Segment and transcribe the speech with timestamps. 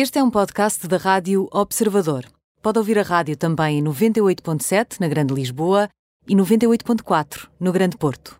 [0.00, 2.24] Este é um podcast da Rádio Observador.
[2.62, 5.88] Pode ouvir a rádio também em 98.7 na Grande Lisboa
[6.28, 8.38] e 98.4 no Grande Porto.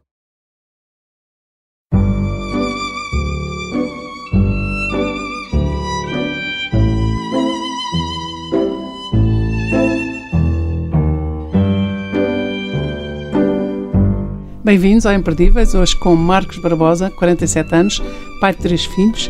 [14.62, 18.00] Bem-vindos ao Imperdíveis, hoje com Marcos Barbosa, 47 anos,
[18.40, 19.28] pai de três filhos,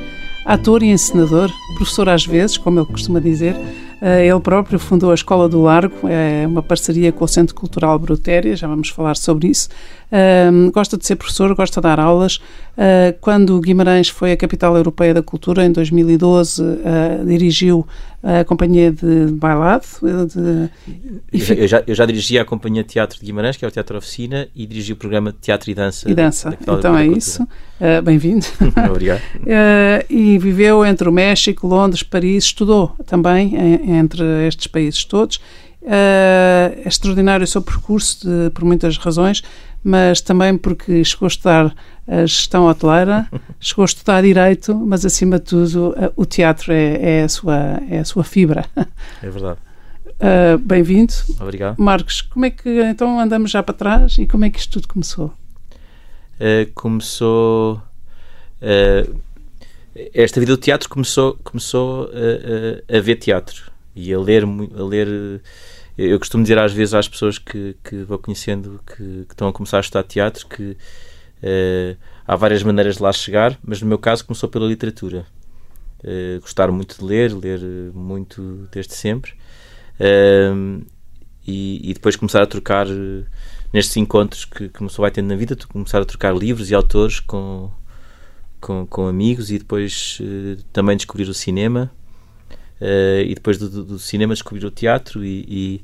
[0.48, 3.54] ator e encenador, professor às vezes, como ele costuma dizer.
[4.00, 7.98] Eh, ele próprio fundou a Escola do Largo, é uma parceria com o Centro Cultural
[7.98, 9.68] Brutéria, já vamos falar sobre isso.
[10.50, 12.40] Um, gosta de ser professor, gosta de dar aulas.
[12.78, 16.76] Uh, quando Guimarães foi a capital europeia da cultura, em 2012, uh,
[17.26, 17.84] dirigiu
[18.22, 19.84] a companhia de bailado.
[20.32, 20.70] De...
[21.58, 23.98] Eu, já, eu já dirigi a companhia de teatro de Guimarães, que é o Teatro
[23.98, 26.08] Oficina, e dirigi o programa de teatro e dança.
[26.08, 27.42] E dança, então é isso.
[27.42, 28.46] Uh, Bem-vindo.
[28.88, 29.22] Obrigado.
[30.08, 33.56] e viveu entre o México, Londres, Paris, estudou também
[33.90, 35.40] entre estes países todos.
[35.82, 39.42] é extraordinário o seu percurso de, por muitas razões
[39.82, 41.74] mas também porque chegou a estudar
[42.08, 43.28] a gestão hoteleira,
[43.60, 47.98] chegou a estudar direito, mas acima de tudo o teatro é, é a, sua, é
[47.98, 48.64] a sua fibra.
[49.22, 49.58] É verdade.
[50.14, 51.12] Uh, Bem-vindo.
[51.38, 51.76] Obrigado.
[51.78, 54.88] Marcos, como é que então andamos já para trás e como é que isto tudo
[54.88, 55.26] começou?
[56.40, 57.82] Uh, começou.
[58.62, 59.20] Uh,
[60.14, 62.08] esta vida do teatro começou, começou
[62.88, 65.42] a ver teatro e a ler, a ler
[65.96, 69.52] eu costumo dizer às vezes às pessoas que, que vou conhecendo que, que estão a
[69.52, 70.76] começar a estudar teatro que
[71.42, 75.26] uh, há várias maneiras de lá chegar, mas no meu caso começou pela literatura.
[76.00, 77.60] Uh, gostar muito de ler, ler
[77.94, 79.32] muito desde sempre.
[79.98, 80.84] Uh,
[81.46, 82.86] e, e, depois começar a trocar
[83.72, 86.74] nestes encontros que, que uma pessoa vai tendo na vida, começar a trocar livros e
[86.74, 87.70] autores com,
[88.60, 90.20] com, com amigos e depois
[90.74, 91.90] também descobrir o cinema
[93.24, 95.82] e depois do, do, cinema descobrir o teatro e,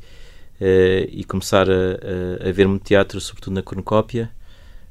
[0.61, 4.31] e, e começar a, a, a, ver muito teatro, sobretudo na cornucópia,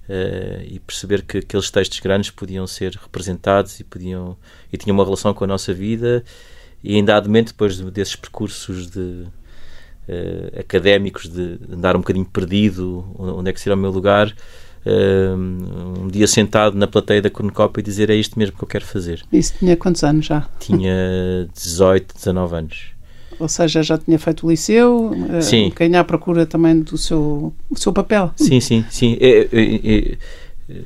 [0.09, 4.37] uh, e perceber que aqueles textos grandes podiam ser representados e podiam
[4.71, 6.23] e tinham uma relação com a nossa vida
[6.83, 9.25] e ainda mente depois desses percursos de
[10.59, 14.35] académicos de andar um bocadinho perdido onde é que será o meu lugar
[14.85, 18.85] um dia sentado na plateia da Cornucópia e dizer é isto mesmo que eu quero
[18.85, 19.23] fazer.
[19.31, 20.47] Isso tinha quantos anos já?
[20.59, 22.92] Tinha 18, 19 anos.
[23.39, 25.71] Ou seja, já tinha feito o liceu, eh, sim.
[25.71, 28.31] um à procura também do seu, do seu papel.
[28.35, 29.17] Sim, sim, sim.
[29.19, 30.17] Eu, eu,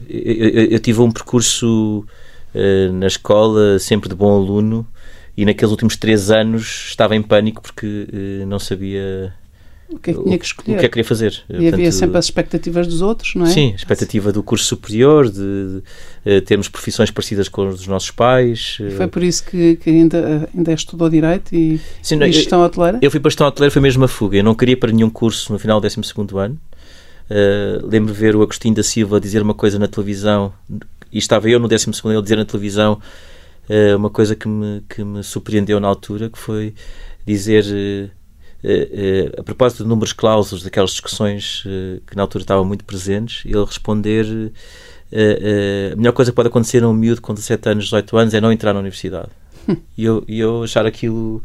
[0.10, 2.06] eu, eu tive um percurso
[2.54, 4.88] uh, na escola sempre de bom aluno
[5.36, 9.34] e naqueles últimos três anos estava em pânico porque uh, não sabia
[9.90, 10.76] o que é que tinha que escolher.
[10.76, 11.32] O que é que queria fazer.
[11.50, 13.50] E Portanto, havia sempre as expectativas dos outros, não é?
[13.50, 15.84] Sim, a expectativa do curso superior, de, de,
[16.26, 18.78] eh, termos profissões parecidas com os dos nossos pais.
[18.82, 23.00] E foi por isso que, que ainda, ainda estudou Direito e, Sim, e Gestão Hoteleira?
[23.02, 24.38] Eu fui para Gestão Hoteleira, foi mesmo a fuga.
[24.38, 26.02] Eu não queria para nenhum curso no final do 12
[26.38, 26.60] ano.
[27.30, 30.54] Uh, lembro ver o Agostinho da Silva dizer uma coisa na televisão,
[31.12, 33.00] e estava eu no 12 ele dizer na televisão
[33.70, 36.74] uh, uma coisa que me, que me surpreendeu na altura, que foi
[37.26, 37.64] dizer...
[37.64, 38.17] Uh,
[39.38, 43.64] a propósito de números clausos, daquelas discussões uh, que na altura estavam muito presentes, ele
[43.64, 44.52] responder
[45.94, 48.42] a melhor coisa que pode acontecer a um miúdo com 17 anos, 18 anos é
[48.42, 49.30] não entrar na universidade.
[49.98, 51.42] e eu, eu achar aquilo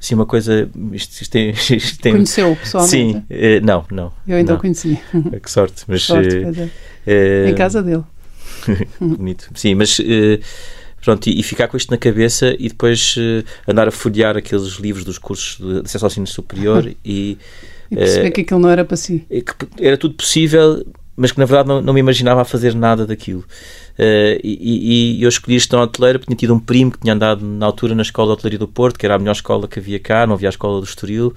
[0.00, 0.68] assim uma coisa.
[0.92, 2.90] Isto, isto tem, isto tem, Conheceu pessoalmente?
[2.90, 3.24] Sim,
[3.62, 4.12] não, não.
[4.26, 4.58] Eu ainda não.
[4.58, 5.00] o conheci.
[5.42, 6.02] que sorte, mas.
[6.02, 6.42] Sorte,
[7.06, 7.48] é.
[7.48, 8.04] em casa dele.
[9.00, 9.50] Bonito.
[9.54, 9.98] Sim, mas
[11.04, 14.74] Pronto, e, e, ficar com isto na cabeça e depois uh, andar a folhear aqueles
[14.74, 17.36] livros dos cursos de acesso ao ensino superior e,
[17.90, 19.24] e perceber uh, que aquilo não era para si.
[19.28, 20.84] Que era tudo possível,
[21.14, 23.44] mas que na verdade não, não me imaginava a fazer nada daquilo.
[23.98, 27.44] Uh, e, e, eu escolhi gestão hoteleira porque tinha tido um primo que tinha andado
[27.44, 30.00] na altura na Escola de Hotelaria do Porto, que era a melhor escola que havia
[30.00, 31.34] cá, não havia a Escola do Estoril.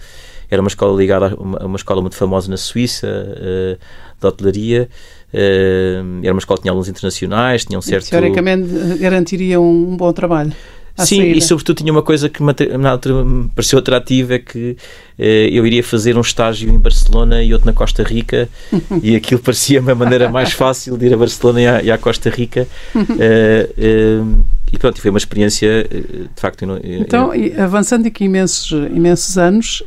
[0.49, 3.77] Era uma escola ligada a uma, uma escola muito famosa na Suíça, uh,
[4.19, 4.89] de hotelaria.
[5.33, 8.09] Uh, era uma escola que tinha alunos internacionais, tinha um certo...
[8.09, 8.67] teoricamente
[8.99, 10.53] garantiria um, um bom trabalho.
[11.05, 11.37] Sim, saída.
[11.37, 12.41] e sobretudo tinha uma coisa que
[12.77, 14.75] na altura me pareceu atrativa, é que
[15.19, 18.49] eh, eu iria fazer um estágio em Barcelona e outro na Costa Rica
[19.03, 21.97] e aquilo parecia uma maneira mais fácil de ir a Barcelona e à, e à
[21.99, 22.67] Costa Rica
[23.19, 24.21] eh, eh,
[24.73, 26.65] e pronto, foi uma experiência de facto.
[26.65, 27.63] Eu, então, eu...
[27.63, 29.81] avançando aqui imensos, imensos anos,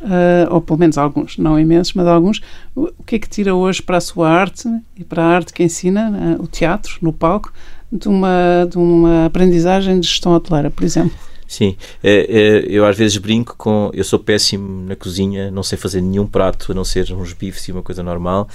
[0.49, 2.41] ou pelo menos alguns, não imensos, mas alguns,
[2.75, 4.67] o que é que tira hoje para a sua arte
[4.97, 7.53] e para a arte que ensina, o teatro, no palco,
[7.91, 11.17] de uma, de uma aprendizagem de gestão hoteleira, por exemplo?
[11.51, 13.91] Sim, é, é, eu às vezes brinco com.
[13.93, 17.67] Eu sou péssimo na cozinha, não sei fazer nenhum prato a não ser uns bifes
[17.67, 18.47] e uma coisa normal.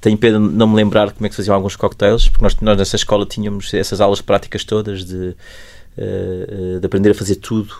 [0.00, 2.76] Tenho pena de não me lembrar como é que faziam alguns cocktails, porque nós, nós
[2.76, 5.36] nessa escola tínhamos essas aulas práticas todas de
[5.96, 7.72] uh, de aprender a fazer tudo.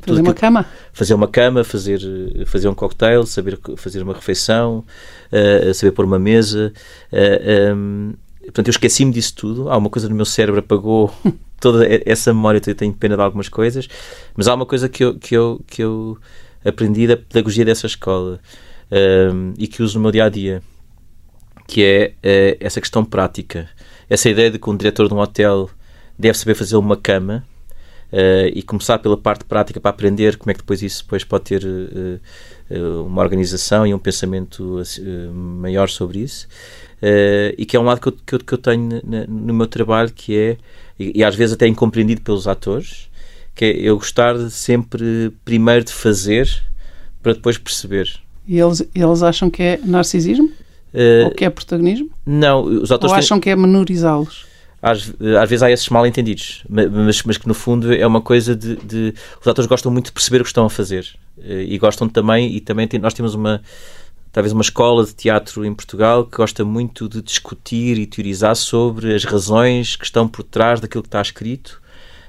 [0.00, 0.66] fazer uma cama?
[0.94, 2.00] Fazer uma cama, fazer,
[2.46, 4.82] fazer um cocktail, saber fazer uma refeição,
[5.74, 6.72] saber pôr uma mesa.
[8.46, 9.70] Portanto, eu esqueci-me disso tudo.
[9.70, 11.12] Há uma coisa no meu cérebro apagou
[11.60, 12.60] toda essa memória.
[12.64, 13.88] Eu tenho pena de algumas coisas,
[14.34, 16.18] mas há uma coisa que eu, que eu, que eu
[16.64, 18.40] aprendi da pedagogia dessa escola
[18.90, 20.62] um, e que uso no meu dia a dia,
[21.66, 23.68] que é uh, essa questão prática.
[24.08, 25.68] Essa ideia de que um diretor de um hotel
[26.18, 27.44] deve saber fazer uma cama
[28.12, 31.44] uh, e começar pela parte prática para aprender como é que depois isso depois pode
[31.44, 34.82] ter uh, uma organização e um pensamento
[35.32, 36.48] maior sobre isso.
[37.58, 40.10] E que é um lado que eu, que eu, que eu tenho no meu trabalho
[40.12, 40.56] que é,
[40.98, 43.08] e, e às vezes até incompreendido pelos atores,
[43.54, 46.48] que é eu gostar de sempre primeiro de fazer
[47.22, 48.08] para depois perceber.
[48.46, 50.46] E eles, eles acham que é narcisismo?
[50.94, 52.10] Uh, Ou que é protagonismo?
[52.24, 53.12] Não, os atores.
[53.12, 53.42] Ou acham têm...
[53.42, 54.46] que é menorizá-los?
[54.80, 58.54] Às, às, vezes há esses mal entendidos, mas, mas, que no fundo é uma coisa
[58.54, 61.08] de, de, Os atores gostam muito de perceber o que estão a fazer
[61.38, 63.60] uh, e gostam também, e também tem, nós temos uma.
[64.36, 69.14] Talvez uma escola de teatro em Portugal que gosta muito de discutir e teorizar sobre
[69.14, 71.80] as razões que estão por trás daquilo que está escrito.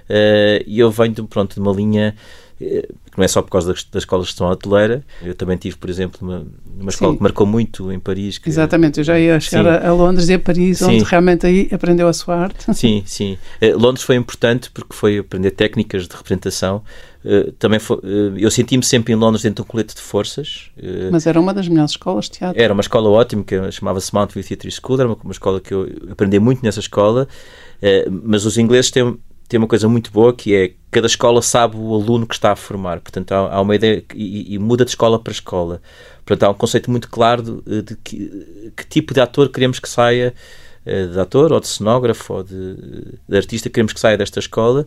[0.10, 2.16] Uh, e eu venho, pronto, de uma linha
[2.58, 2.88] que
[3.18, 5.04] não é só por causa da, escola de gestão hoteleira.
[5.22, 6.48] Eu também tive, por exemplo, uma,
[6.80, 7.18] uma escola Sim.
[7.18, 8.38] que marcou muito em Paris.
[8.38, 10.86] Que, Exatamente, eu já ia chegar a, a, Londres e a Paris, sim.
[10.86, 12.74] onde realmente aí aprendeu a sua arte.
[12.74, 13.38] Sim, sim.
[13.62, 16.82] Uh, Londres foi importante porque foi aprender técnicas de representação.
[17.28, 20.72] Uh, também foi, uh, eu senti-me sempre em Londres dentro de um colete de forças.
[21.12, 22.62] Mas era uma das melhores escolas de teatro.
[22.62, 25.74] Era uma escola ótima, que chamava-se Mount View Theatre School, era uma, uma escola que
[25.74, 27.28] eu aprendi muito nessa escola.
[28.24, 31.94] mas os ingleses têm tem uma coisa muito boa que é cada escola sabe o
[31.94, 33.00] aluno que está a formar.
[33.00, 35.82] Portanto, há, há uma ideia e, e, muda de escola para escola.
[36.26, 39.88] Portanto, há um conceito muito claro de, de que, que, tipo de ator queremos que
[39.88, 40.34] saia,
[40.86, 42.76] eh, de ator ou de cenógrafo ou de,
[43.28, 44.86] de artista, queremos que saia desta escola.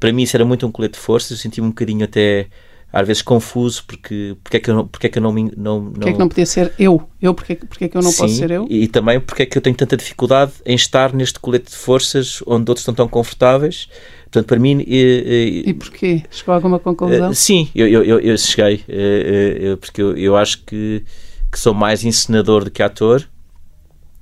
[0.00, 1.30] Para mim, isso era muito um colete de forças.
[1.30, 2.48] Eu senti-me um bocadinho até
[2.92, 5.80] às vezes confuso porque porque é que eu não porque é que eu não não,
[5.80, 7.08] não porque é que não podia ser eu?
[7.22, 8.66] Eu porque porque é que eu não Sim, posso ser eu?
[8.68, 12.42] e, também porque é que eu tenho tanta dificuldade em estar neste colete de forças
[12.46, 13.88] onde outros estão tão confortáveis.
[14.24, 16.22] Portanto para mim e, e, e porquê?
[16.30, 17.30] Chegou a alguma conclusão?
[17.30, 21.04] Uh, sim eu, eu, eu cheguei uh, uh, porque eu, eu acho que
[21.50, 23.28] que sou mais encenador do que ator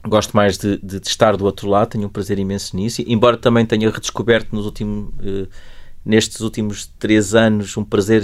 [0.07, 3.37] gosto mais de, de, de, estar do outro lado, tenho um prazer imenso nisso, embora
[3.37, 5.13] também tenha redescoberto nos últimos
[6.09, 8.23] nestes últimos três anos um prazer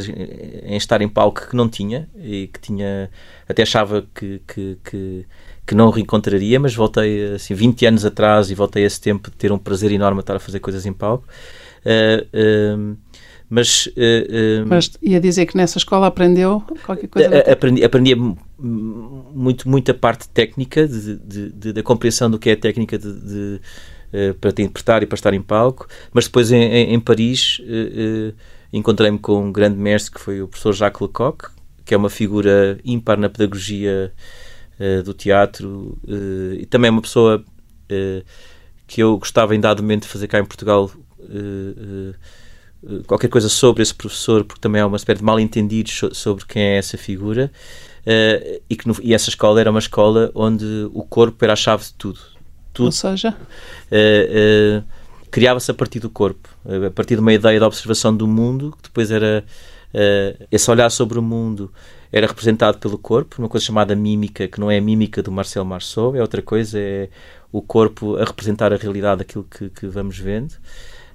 [0.65, 3.11] em estar em palco que não tinha e que tinha
[3.47, 5.27] até achava que, que, que,
[5.67, 9.37] que não reencontraria, mas voltei assim 20 anos atrás e voltei a esse tempo de
[9.37, 11.27] ter um prazer enorme a estar a fazer coisas em palco.
[11.85, 12.97] Uh, uh,
[13.49, 17.39] mas, uh, mas ia dizer que nessa escola aprendeu qualquer coisa?
[17.51, 18.17] Aprendi, aprendia
[18.59, 22.99] muito, muito a parte técnica, de, de, de, da compreensão do que é a técnica
[22.99, 23.61] de,
[24.17, 27.59] eh, para te interpretar e para estar em palco, mas depois em, em, em Paris
[27.59, 28.35] uh, uh,
[28.73, 31.51] encontrei-me com um grande mestre que foi o professor Jacques Lecoq,
[31.85, 34.13] que é uma figura ímpar na pedagogia
[35.05, 35.97] do teatro
[36.59, 37.45] e também é uma pessoa
[38.89, 40.91] que eu gostava em dado momento de fazer cá em Portugal
[43.07, 46.77] qualquer coisa sobre esse professor, porque também há uma espécie de mal-entendidos sobre quem é
[46.77, 47.51] essa figura.
[48.03, 51.57] Uh, e que no, e essa escola era uma escola onde o corpo era a
[51.57, 52.21] chave de tudo
[52.75, 52.87] tudo.
[52.87, 53.31] Ou seja?
[53.91, 54.85] Uh, uh,
[55.31, 56.49] criava-se a partir do corpo,
[56.87, 59.45] a partir de uma ideia de observação do mundo, que depois era
[60.51, 61.73] esse olhar sobre o mundo
[62.15, 65.65] era representado pelo corpo, uma coisa chamada mímica, que não é a mímica do Marcel
[65.65, 67.09] Marceau, é outra coisa, é
[67.51, 70.55] o corpo a representar a realidade daquilo que, que vamos vendo.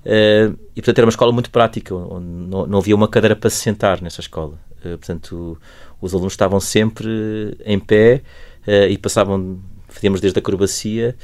[0.05, 3.57] Uh, e portanto era uma escola muito prática, não, não havia uma cadeira para se
[3.57, 4.57] sentar nessa escola.
[4.79, 5.57] Uh, portanto,
[6.01, 8.21] os alunos estavam sempre em pé
[8.65, 11.15] uh, e passavam, fazíamos desde a acrobacia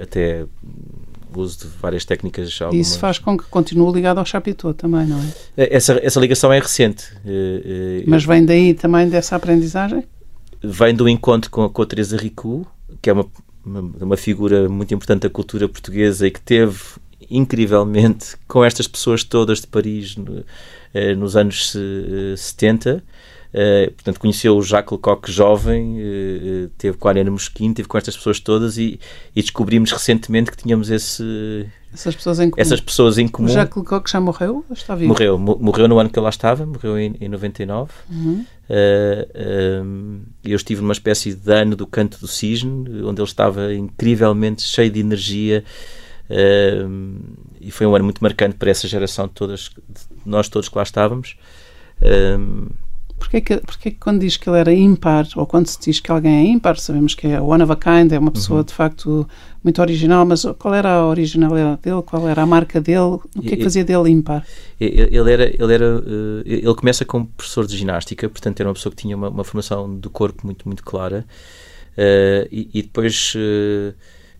[0.00, 0.46] até
[1.34, 2.58] o uso de várias técnicas.
[2.62, 2.86] Algumas...
[2.86, 5.74] Isso faz com que continue ligado ao Chapitou também, não é?
[5.74, 7.12] Essa, essa ligação é recente.
[8.06, 10.02] Mas vem daí também dessa aprendizagem?
[10.64, 12.66] Vem do encontro com, com a Teresa Ricou,
[13.02, 13.26] que é uma,
[13.66, 16.78] uma, uma figura muito importante da cultura portuguesa e que teve
[17.28, 20.44] incrivelmente com estas pessoas todas de Paris no,
[21.16, 21.74] nos anos
[22.36, 23.02] 70
[23.56, 27.96] Uh, portanto, conheceu o Jacques Lecoq jovem, uh, teve com a Ariana Mosquino, teve com
[27.96, 29.00] estas pessoas todas e,
[29.34, 32.60] e, descobrimos recentemente que tínhamos esse, essas, pessoas em comum.
[32.60, 33.48] essas pessoas em comum.
[33.48, 34.62] O Jacques Lecoq já morreu?
[34.70, 35.08] Está vivo?
[35.08, 37.90] Morreu, morreu no ano que eu lá estava, morreu em, em 99.
[38.10, 38.44] Uhum.
[38.68, 44.60] Uh, eu estive numa espécie de ano do Canto do Cisne, onde ele estava incrivelmente
[44.64, 45.64] cheio de energia.
[47.58, 50.76] e foi um ano muito marcante para essa geração de todas, de nós todos que
[50.76, 51.38] lá estávamos.
[53.18, 56.10] Porquê que, porquê que quando diz que ele era ímpar, ou quando se diz que
[56.10, 58.64] alguém é ímpar, sabemos que é one of a kind, é uma pessoa uhum.
[58.64, 59.28] de facto
[59.64, 62.02] muito original, mas qual era a originalidade dele?
[62.02, 63.18] Qual era a marca dele?
[63.34, 64.46] O que é que fazia dele ímpar?
[64.78, 68.94] Ele era, ele era, eh, ele começa como professor de ginástica, portanto era uma pessoa
[68.94, 71.24] que tinha uma, uma formação do corpo muito, muito clara,
[71.92, 73.94] uh, e, e, depois uh,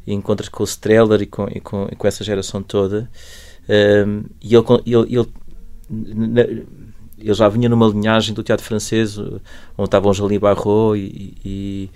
[0.06, 3.10] encontra com o Streller e com, e com, e com essa geração toda,
[4.40, 5.28] e ele, ele, ele
[5.88, 6.42] na,
[7.18, 9.40] ele já vinha numa linhagem do teatro francês, onde
[9.84, 11.90] estavam Jolie Barrault e, e,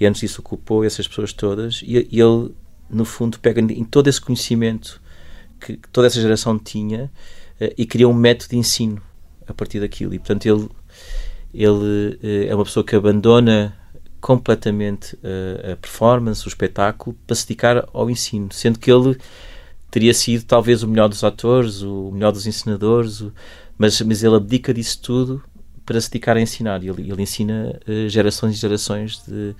[0.00, 2.54] e, antes disso ocupou essas pessoas todas, e, e, ele,
[2.88, 5.00] no fundo, pega em todo esse conhecimento
[5.60, 7.10] que, toda essa geração tinha
[7.60, 9.00] uh, e cria um método de ensino
[9.46, 10.14] a partir daquilo.
[10.14, 10.68] E, portanto, ele,
[11.54, 13.76] ele uh, é uma pessoa que abandona
[14.20, 19.16] completamente uh, a performance, o espetáculo, para se dedicar ao ensino, sendo que ele
[19.90, 23.32] teria sido talvez o melhor dos atores, o melhor dos ensinadores, o,
[23.82, 25.42] mas, mas ele abdica disso tudo
[25.84, 26.80] para se dedicar a ensinar.
[26.84, 29.56] Ele, ele ensina uh, gerações e gerações de,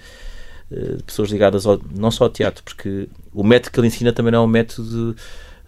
[0.71, 4.13] uh, de, pessoas ligadas ao, não só ao teatro, porque o método que ele ensina
[4.13, 5.23] também não é um método de,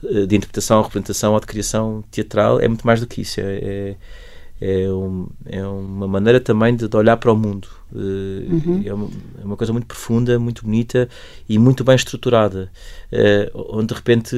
[0.07, 3.41] eh, de interpretação, representação ou de criação teatral, é muito mais do que isso.
[3.41, 3.97] É,
[4.61, 7.67] é, é, um, é uma maneira também de, de, olhar para o mundo.
[7.91, 8.83] Uh, uhum.
[8.87, 9.11] é, uma,
[9.43, 11.09] é, uma, coisa muito profunda, muito bonita
[11.49, 12.71] e muito bem estruturada,
[13.53, 14.37] onde de repente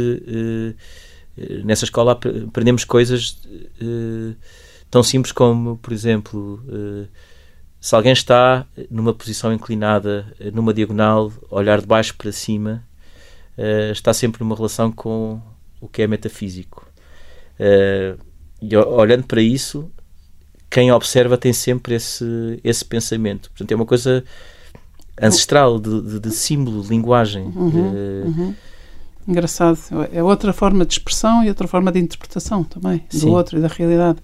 [1.65, 3.39] nessa escola aprendemos coisas
[3.81, 4.35] uh,
[4.91, 7.07] tão simples como, por exemplo, uh,
[7.81, 12.83] se alguém está numa posição inclinada, numa diagonal, olhar de baixo para cima,
[13.59, 15.41] uh, está sempre numa relação com
[15.81, 16.89] o que é metafísico.
[18.63, 19.91] e olhando para isso,
[20.71, 23.51] quem observa tem sempre esse, esse pensamento.
[23.51, 24.25] Portanto, é uma coisa
[25.21, 27.45] ancestral de, de, de símbolo, de linguagem.
[27.45, 28.55] Uhum, uhum.
[29.27, 29.79] Engraçado.
[30.13, 33.31] É outra forma de expressão e outra forma de interpretação também, do Sim.
[33.31, 34.19] outro e da realidade.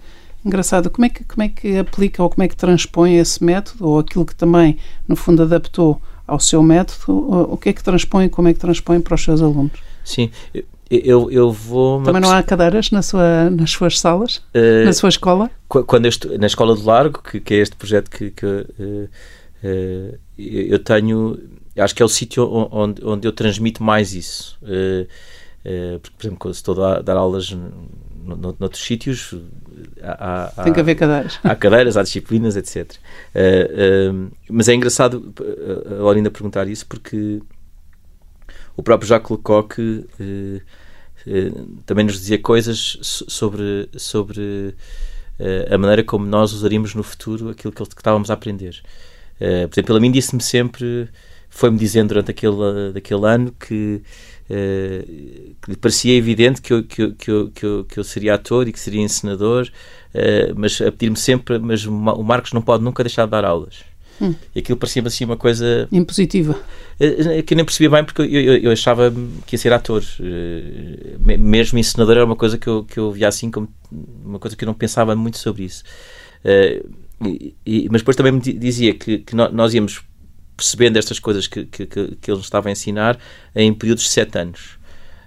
[0.45, 0.91] Engraçado.
[0.91, 3.99] Como é, que, como é que aplica ou como é que transpõe esse método ou
[3.99, 7.53] aquilo que também, no fundo, adaptou ao seu método?
[7.53, 9.79] O que é que transpõe e como é que transpõe para os seus alunos?
[10.05, 10.31] Sim.
[10.91, 12.03] Eu, eu vou.
[12.03, 14.37] Também não há cadeiras na sua, nas suas salas?
[14.55, 15.51] Uh, na sua escola?
[15.69, 19.09] Quando estou, na Escola do Largo, que, que é este projeto que, que uh,
[19.65, 21.39] uh, eu tenho
[21.81, 24.59] acho que é o sítio onde, onde eu transmito mais isso.
[24.63, 25.07] Uh,
[25.65, 29.35] uh, porque, por exemplo, quando estou a dar aulas no, noutros sítios,
[30.03, 31.39] há, há, tem que haver cadeiras.
[31.43, 32.93] Há cadeiras, há disciplinas, etc.
[33.35, 35.33] Uh, mas é engraçado
[35.87, 37.41] a Laurinda perguntar isso porque
[38.77, 39.77] o próprio Jacques Lecoq
[41.87, 44.75] também nos dizia coisas sobre, sobre
[45.71, 48.83] a maneira como nós usaríamos no futuro aquilo que, que estávamos a aprender.
[49.39, 51.09] por exemplo, ele a mim disse-me sempre
[51.53, 54.03] foi-me dizendo durante aquele, daquele ano que,
[54.49, 58.05] uh, que lhe parecia evidente que eu, que, eu, que, eu, que, eu, que eu
[58.05, 59.69] seria ator e que seria encenador,
[60.15, 63.85] uh, mas a pedir-me sempre, mas o Marcos não pode nunca deixar de dar aulas.
[64.19, 64.35] Hum.
[64.55, 65.87] E aquilo parecia-me assim uma coisa...
[65.93, 66.59] Impositiva.
[66.99, 69.13] Uh, que eu nem percebia bem porque eu, eu, eu, achava
[69.47, 70.03] que ia ser ator.
[71.21, 73.69] mesmo encenador era uma coisa que eu, que eu via assim como
[74.25, 75.85] uma coisa que eu não pensava muito sobre isso.
[77.25, 80.03] E, e, mas depois também me dizia que, que nós íamos
[80.57, 83.19] percebendo estas coisas que, que, que ele estava a ensinar
[83.55, 84.83] em períodos de sete anos.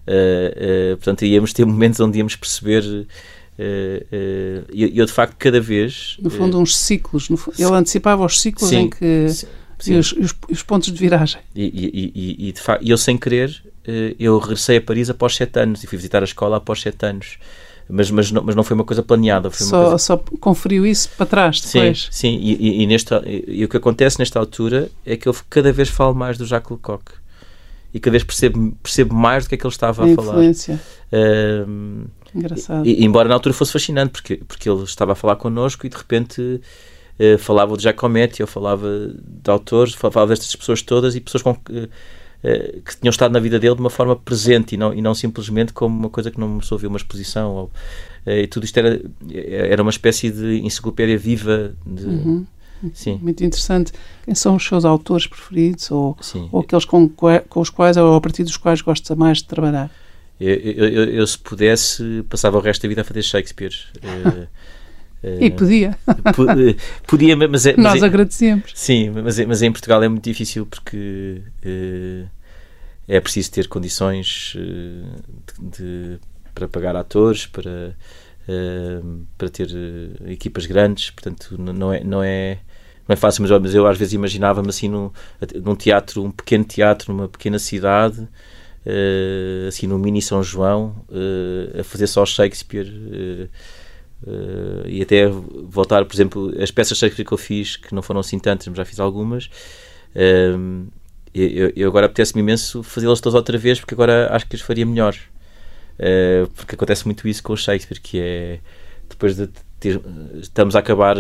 [0.07, 2.83] Uh, uh, portanto, íamos ter momentos onde íamos perceber.
[2.83, 6.17] Uh, e eu, de facto, cada vez.
[6.19, 7.27] No fundo, uns ciclos.
[7.27, 9.29] Fundo, ele antecipava os ciclos sim, em que.
[9.29, 9.47] Sim,
[9.79, 9.93] sim.
[9.93, 11.41] E, os, os, os, pontos de viragem.
[11.55, 13.63] E, e, e, e de facto, eu, sem querer,
[14.19, 17.37] eu regressei a Paris após sete anos e fui visitar a escola após sete anos
[17.89, 19.49] mas, mas, não, mas não foi uma coisa planeada.
[19.51, 19.97] Foi só, coisa...
[19.97, 22.09] só conferiu isso para trás depois.
[22.11, 22.39] Sim, sim.
[22.41, 23.13] E, e, e, neste,
[23.47, 26.71] e, o que acontece nesta altura é que eu cada vez falo mais do Jacques
[26.71, 27.03] Lecoq
[27.95, 30.33] e cada vez percebo, percebo mais do que é que ele estava a, a falar.
[30.33, 30.81] Influência.
[31.13, 32.85] Um, Engraçado.
[32.85, 35.95] E, embora na altura fosse fascinante, porque, porque ele estava a falar connosco e de
[35.95, 41.41] repente uh, falava de Giacometti, eu falava de autores, falava destas pessoas todas e pessoas
[41.41, 41.51] com.
[41.51, 41.87] Uh,
[42.83, 45.73] que tinham estado na vida dele de uma forma presente e não, e não simplesmente
[45.73, 47.51] como uma coisa que não me ouvir uma exposição.
[47.51, 47.71] Ou,
[48.25, 51.73] eh, e tudo isto era, era uma espécie de enciclopédia viva.
[51.85, 52.45] De, uhum.
[52.93, 53.19] Sim.
[53.21, 53.91] Muito interessante.
[54.23, 56.17] Quem são os seus autores preferidos ou,
[56.51, 59.89] ou aqueles com, com os quais ou a partir dos quais gosta mais de trabalhar?
[60.39, 63.73] Eu, eu, eu, eu, se pudesse, passava o resto da vida a fazer Shakespeare.
[65.39, 65.97] e podia.
[67.07, 68.71] podia, mas, é, mas Nós é, agradecemos.
[68.73, 72.27] Sim, mas, mas em Portugal é muito difícil porque uh,
[73.07, 75.03] é preciso ter condições de,
[75.59, 76.19] de,
[76.53, 77.95] para pagar atores, para,
[79.37, 79.69] para ter
[80.27, 82.59] equipas grandes, portanto não é, não é,
[83.07, 85.11] não é fácil, mas, mas eu às vezes imaginava-me assim num,
[85.63, 88.27] num teatro, um pequeno teatro numa pequena cidade,
[89.67, 90.95] assim no mini São João,
[91.79, 92.87] a fazer só Shakespeare
[94.23, 98.39] Uh, e até voltar, por exemplo, as peças que eu fiz, que não foram assim
[98.39, 99.45] tantas, mas já fiz algumas,
[100.15, 100.87] uh,
[101.33, 104.85] eu, eu, agora apetece-me imenso fazê-las todas outra vez, porque agora acho que as faria
[104.85, 105.15] melhor.
[105.99, 108.59] Uh, porque acontece muito isso com o Shakespeare, que é
[109.09, 110.01] depois de ter,
[110.41, 111.17] estamos a acabar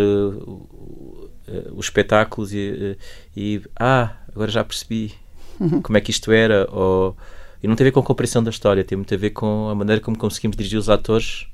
[1.73, 2.97] os espetáculos e,
[3.37, 5.13] e, ah, agora já percebi
[5.83, 7.15] como é que isto era, ou
[7.61, 9.69] e não tem a ver com a compreensão da história, tem muito a ver com
[9.69, 11.47] a maneira como conseguimos dirigir os atores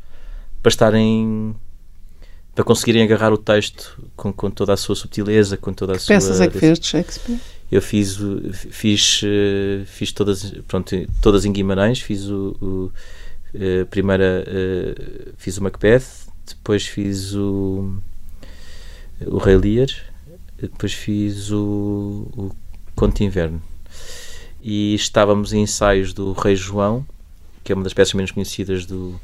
[0.62, 1.56] para estarem
[2.54, 6.02] para conseguirem agarrar o texto com, com toda a sua subtileza, com toda a que
[6.02, 6.16] sua.
[6.16, 7.40] peças é que fez de Shakespeare?
[7.72, 8.18] Eu fiz,
[8.70, 12.92] fiz, eh, fiz todas, pronto, todas em Guimarães, fiz o, o
[13.56, 16.04] a primeira, eh, fiz o Macbeth,
[16.46, 17.96] depois fiz o,
[19.26, 19.88] o Rei Lear,
[20.62, 22.52] depois fiz o, o
[22.96, 23.62] Conto de Inverno.
[24.62, 27.06] E estávamos em ensaios do Rei João,
[27.64, 29.20] que é uma das peças menos conhecidas do,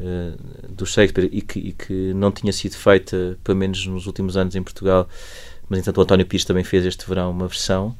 [0.00, 4.36] uh, do Shakespeare e que, e que, não tinha sido feita, pelo menos nos últimos
[4.36, 5.08] anos, em Portugal.
[5.68, 7.94] Mas, entanto, o António Pires também fez este verão uma versão.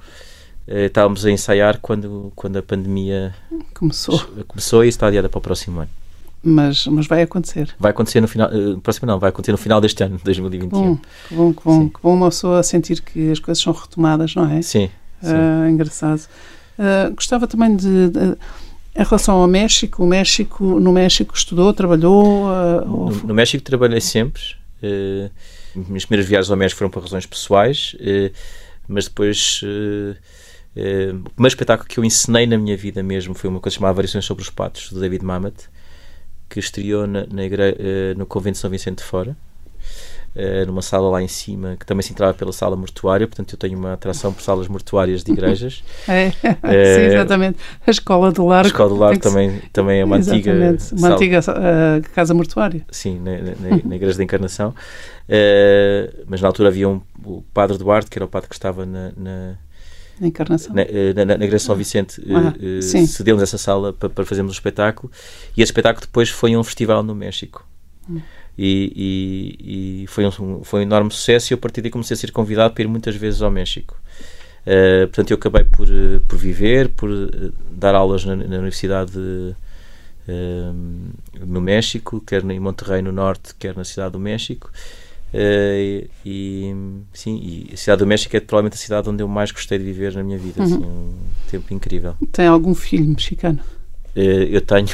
[0.66, 3.34] Uh, estávamos a ensaiar quando, quando a pandemia
[3.74, 4.18] começou.
[4.46, 5.90] começou e está adiada para o próximo ano.
[6.42, 7.74] Mas, mas vai acontecer.
[7.78, 10.78] Vai acontecer no final, uh, próximo não, vai acontecer no final deste ano, 2021.
[10.78, 14.34] Bom, que bom, que bom, que bom uma pessoa sentir que as coisas são retomadas,
[14.34, 14.60] não é?
[14.60, 14.90] Sim.
[15.22, 15.32] sim.
[15.32, 16.28] Uh, engraçado.
[16.78, 18.36] Uh, gostava também de, de
[18.96, 22.44] em relação ao México, o México, no México estudou, trabalhou?
[22.44, 24.42] Uh, no, no, México trabalhei sempre.
[24.82, 25.30] Uh,
[25.74, 28.32] minhas primeiras viagens ao México foram por razões pessoais, uh,
[28.86, 30.16] mas depois uh,
[31.26, 34.24] o primeiro espetáculo que eu ensinei na minha vida mesmo foi uma coisa chamada Variações
[34.24, 35.68] sobre os Patos, do David Mamet,
[36.48, 37.76] que estreou na, na igre...
[38.16, 39.36] no Convento de São Vicente de Fora.
[40.34, 43.56] Uh, numa sala lá em cima que também se entrava pela sala mortuária, portanto eu
[43.56, 45.84] tenho uma atração por salas mortuárias de igrejas.
[46.08, 47.58] é, sim, exatamente.
[47.86, 48.66] A Escola do Largo.
[48.66, 49.68] A Escola do Largo também, ser...
[49.72, 50.52] também é uma antiga.
[50.52, 51.14] Uma sala...
[51.14, 52.84] antiga uh, casa mortuária.
[52.90, 54.70] Sim, na, na, na Igreja da Encarnação.
[54.70, 58.84] Uh, mas na altura havia um, o Padre Duarte, que era o padre que estava
[58.84, 59.56] na, na
[60.20, 60.74] Encarnação.
[60.74, 60.82] Na,
[61.14, 65.12] na, na, Igreja São Vicente ah, uh, cedeu-nos essa sala para, para fazermos o espetáculo
[65.56, 67.64] e esse espetáculo depois foi um festival no México.
[68.10, 68.20] Hum
[68.56, 68.92] e,
[69.58, 72.18] e, e, foi, um, foi um enorme sucesso e eu a partir daí comecei a
[72.18, 73.96] ser convidado para ir muitas vezes ao México.
[74.64, 79.12] Uh, portanto, eu acabei por, eh, por viver, por uh, dar aulas na, na Universidade
[79.12, 79.54] de,
[80.26, 80.74] uh,
[81.44, 84.70] no México, quer em Monterrey no Norte, quer na Cidade do México.
[85.36, 86.72] E, e,
[87.12, 89.84] sim, e a Cidade do México é provavelmente a cidade onde eu mais gostei de
[89.84, 90.62] viver na minha vida.
[90.62, 90.64] Uhum.
[90.64, 91.14] Assim, um
[91.50, 92.14] tempo incrível.
[92.30, 93.58] Tem algum filho mexicano?
[94.14, 94.86] eu tenho.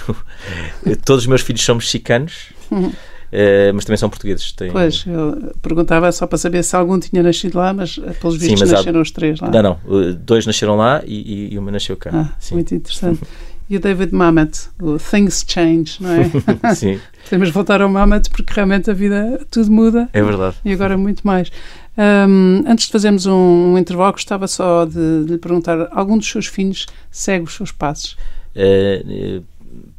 [1.05, 2.55] todos os meus filhos são mexicanos.
[2.71, 2.91] Uhum.
[3.33, 4.53] Uh, mas também são portugueses.
[4.53, 4.73] Têm...
[4.73, 8.69] Pois, eu perguntava só para saber se algum tinha nascido lá, mas eh, pelos vistos
[8.69, 9.03] Sim, nasceram há...
[9.03, 9.51] os três lá.
[9.51, 9.79] Não, não,
[10.15, 12.11] dois nasceram lá e, e, uma nasceu cá.
[12.13, 12.55] Ah, Sim.
[12.55, 13.21] Muito interessante.
[13.71, 16.25] E o David Mamet, o Things Change, não é?
[16.75, 16.99] Sim.
[17.23, 20.09] Podemos voltar ao Mamet porque realmente a vida tudo muda.
[20.13, 20.57] É verdade.
[20.65, 21.53] E agora muito mais.
[21.97, 23.33] Um, antes de fazermos um,
[23.73, 27.71] um, intervalo, gostava só de, de, lhe perguntar: algum dos seus filhos segue os seus
[27.71, 28.17] passos?
[28.57, 29.45] Uh,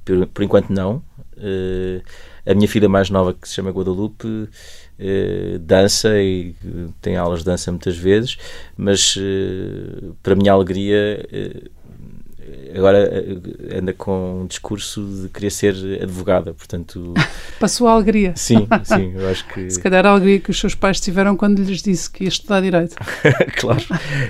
[0.04, 1.02] por, por, enquanto, não.
[1.38, 2.02] Uh,
[2.46, 4.50] a minha filha mais nova, que se chama Guadalupe,
[5.00, 6.56] eh, dança e
[7.02, 8.38] tem aulas de dança muitas vezes,
[8.78, 11.70] mas eh, para a minha alegria eh,
[12.76, 13.10] agora
[13.78, 17.14] anda com um discurso de querer ser advogada, portanto...
[17.60, 18.34] Para a alegria.
[18.36, 19.70] Sim, sim, eu acho que...
[19.70, 22.62] Se calhar a alegria que os seus pais tiveram quando lhes disse que ia estudar
[22.62, 22.96] Direito.
[23.60, 23.84] claro.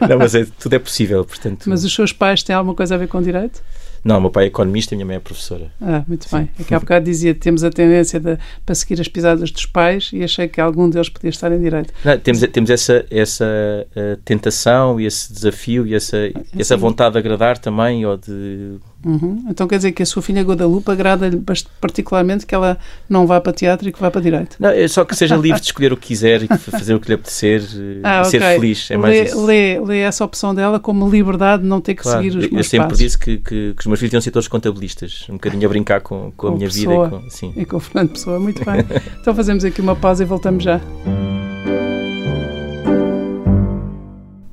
[0.07, 1.69] Não, mas é, tudo é possível, portanto...
[1.69, 3.61] Mas os seus pais têm alguma coisa a ver com Direito?
[4.03, 5.71] Não, meu pai é economista e minha mãe é professora.
[5.79, 6.37] Ah, muito Sim.
[6.37, 6.49] bem.
[6.59, 10.23] Aqui há bocado dizia temos a tendência de, para seguir as pisadas dos pais e
[10.23, 11.93] achei que algum deles podia estar em direito.
[12.03, 16.17] Não, temos, temos essa, essa uh, tentação e esse desafio e essa,
[16.57, 19.45] essa vontade de agradar também ou de Uhum.
[19.49, 21.41] Então quer dizer que a sua filha Guadalupe agrada-lhe
[21.79, 22.77] particularmente que ela
[23.09, 24.57] não vá para teatro e que vá para direito?
[24.59, 27.07] Não, é só que seja livre de escolher o que quiser e fazer o que
[27.07, 28.39] lhe apetecer eh, ah, e okay.
[28.39, 28.91] ser feliz.
[28.91, 29.45] É mais lê, isso.
[29.45, 32.19] Lê, lê essa opção dela como liberdade de não ter que claro.
[32.19, 32.99] seguir os meus Eu sempre passos.
[32.99, 36.01] disse que, que, que, os meus filhos iam ser todos contabilistas, um bocadinho a brincar
[36.01, 37.17] com, com, com a minha pessoa, vida.
[37.17, 37.53] E com, sim.
[37.55, 38.39] e com o Fernando Pessoa.
[38.39, 38.85] Muito bem.
[39.19, 40.79] então fazemos aqui uma pausa e voltamos já.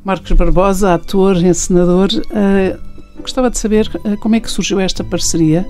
[0.05, 2.09] Marcos Barbosa, ator, encenador.
[2.31, 2.88] Uh,
[3.21, 5.69] Gostava de saber uh, como é que surgiu esta parceria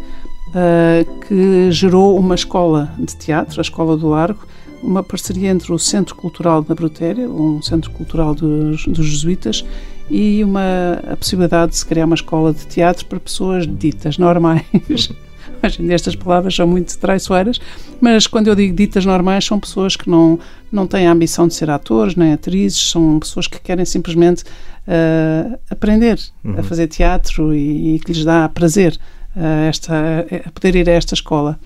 [0.48, 4.46] uh, que gerou uma escola de teatro, a Escola do Largo,
[4.82, 9.64] uma parceria entre o Centro Cultural da Brutéria, um centro cultural dos, dos jesuítas,
[10.10, 14.64] e uma, a possibilidade de se criar uma escola de teatro para pessoas ditas normais.
[15.62, 17.60] Hoje em dia estas palavras são muito traiçoeiras,
[18.00, 20.38] mas quando eu digo ditas normais, são pessoas que não,
[20.70, 25.58] não têm a ambição de ser atores nem atrizes, são pessoas que querem simplesmente uh,
[25.70, 26.58] aprender uhum.
[26.58, 28.98] a fazer teatro e, e, que lhes dá prazer
[29.36, 31.58] uh, esta, a poder ir a esta escola.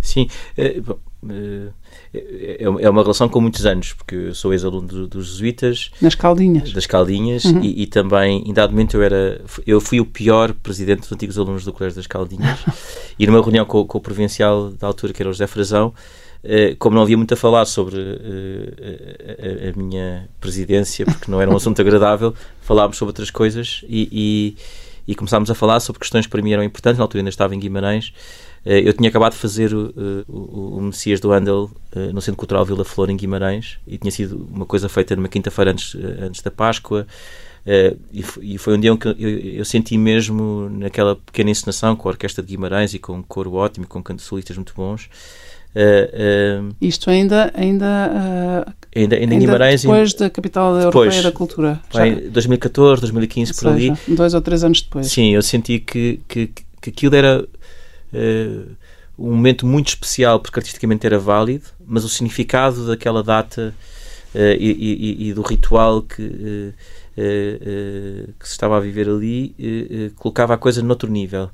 [0.00, 0.80] Sim, é,
[2.78, 5.90] é uma relação com muitos anos, porque sou ex-aluno do, dos jesuítas.
[6.00, 6.72] Nas Caldinhas.
[6.72, 7.62] Das Caldinhas, uhum.
[7.62, 9.40] e, e, também, em dado momento, eu era.
[9.66, 12.58] Eu fui o pior presidente dos antigos alunos do Colégio das Caldinhas,
[13.18, 15.92] e numa reunião com, com, o provincial da altura, que era o José Frazão,
[16.46, 21.40] eh, como não havia muito a falar sobre eh, a, a, minha presidência, porque não
[21.40, 26.00] era um assunto agradável, falámos sobre outras coisas e, e, e começámos a falar sobre
[26.00, 26.98] questões que para mim eram importantes.
[26.98, 30.78] Na altura ainda estava em Guimarães eh, eu tinha acabado de fazer o, eh, o,
[30.78, 34.48] o Messias do Handel eh, no Centro Cultural Vila Flor, em Guimarães, e tinha sido
[34.50, 37.06] uma coisa feita numa quinta-feira antes, antes da Páscoa.
[38.42, 42.12] e, foi um dia em que eu, eu, senti mesmo naquela pequena encenação com a
[42.12, 45.10] Orquestra de Guimarães e com um coro ótimo, com cantos solistas muito bons.
[45.74, 51.32] Uh, uh, Isto ainda ainda, ainda, ainda, em Guimarães depois da capital depois, europeia da
[51.32, 56.20] cultura em 2014, 2015 por ali dois ou três anos depois sim eu senti que
[56.28, 56.48] que,
[56.80, 57.44] que aquilo era
[58.14, 58.76] uh,
[59.18, 63.74] um momento muito especial porque artisticamente era válido, mas o significado daquela data
[64.34, 66.74] uh, e, e, e, do ritual que, uh,
[68.38, 71.48] que se estava a viver ali colocava a coisa noutro nível.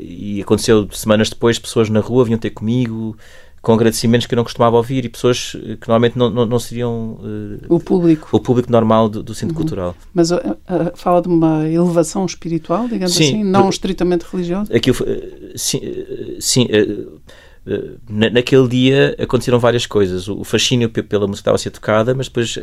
[0.00, 3.16] e aconteceu semanas depois, pessoas na rua vinham ter comigo,
[3.60, 7.18] com agradecimentos que eu não costumava ouvir e pessoas que normalmente não, não, não seriam
[7.20, 9.62] uh, o público o público normal do, do centro uhum.
[9.62, 9.96] cultural.
[10.14, 14.74] Mas uh, uh, fala de uma elevação espiritual, digamos sim, assim, não por, estritamente religiosa?
[14.74, 14.96] Aquilo,
[15.56, 15.80] sim,
[16.38, 16.68] sim
[18.08, 20.28] na, naquele dia aconteceram várias coisas.
[20.28, 22.56] O, o fascínio pela música estava a ser tocada, mas depois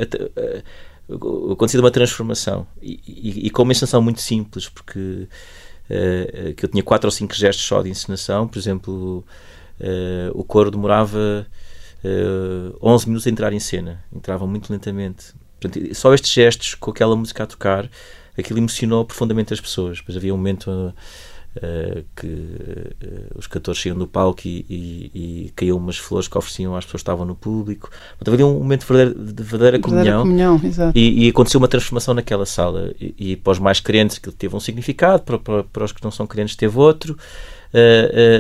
[1.52, 5.28] aconteceu uma transformação e, e, e, com uma encenação muito simples, porque
[6.58, 9.24] que eu tinha quatro ou cinco gestos só de encenação, por exemplo
[10.34, 11.48] o coro demorava
[12.06, 15.34] uh, eh, 11 minutos a entrar em cena, entrava muito lentamente.
[15.60, 17.90] Portanto, só estes gestos com aquela música a tocar,
[18.38, 19.98] aquilo emocionou profundamente as pessoas.
[19.98, 22.96] Depois havia um momento uh, que
[23.36, 25.12] os cantores saíam do palco e, e,
[25.46, 27.90] e, caíam umas flores que ofereciam às pessoas que estavam no público.
[28.18, 30.22] Portanto, havia um momento de verdadeira, de verdadeira comunhão.
[30.22, 30.62] comunhão
[30.94, 32.94] e, e, aconteceu uma transformação naquela sala.
[33.00, 36.12] E, para os mais crentes, que teve um significado, para, para, para os que não
[36.12, 37.18] são crentes, teve outro.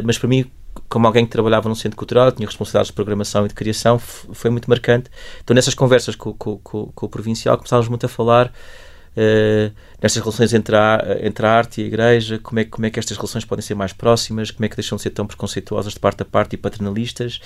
[0.04, 0.46] mas para mim
[0.90, 4.50] como alguém que trabalhava num centro cultural, tinha responsabilidades de programação e de criação, foi
[4.50, 5.10] muito marcante.
[5.44, 10.22] Então, nessas conversas com, com, com, com o provincial, começávamos muito a falar uh, nestas
[10.22, 13.18] relações entre a, entre a arte e a igreja, como é, como é que estas
[13.18, 16.22] relações podem ser mais próximas, como é que deixam de ser tão preconceituosas de parte
[16.22, 17.38] a parte e paternalistas,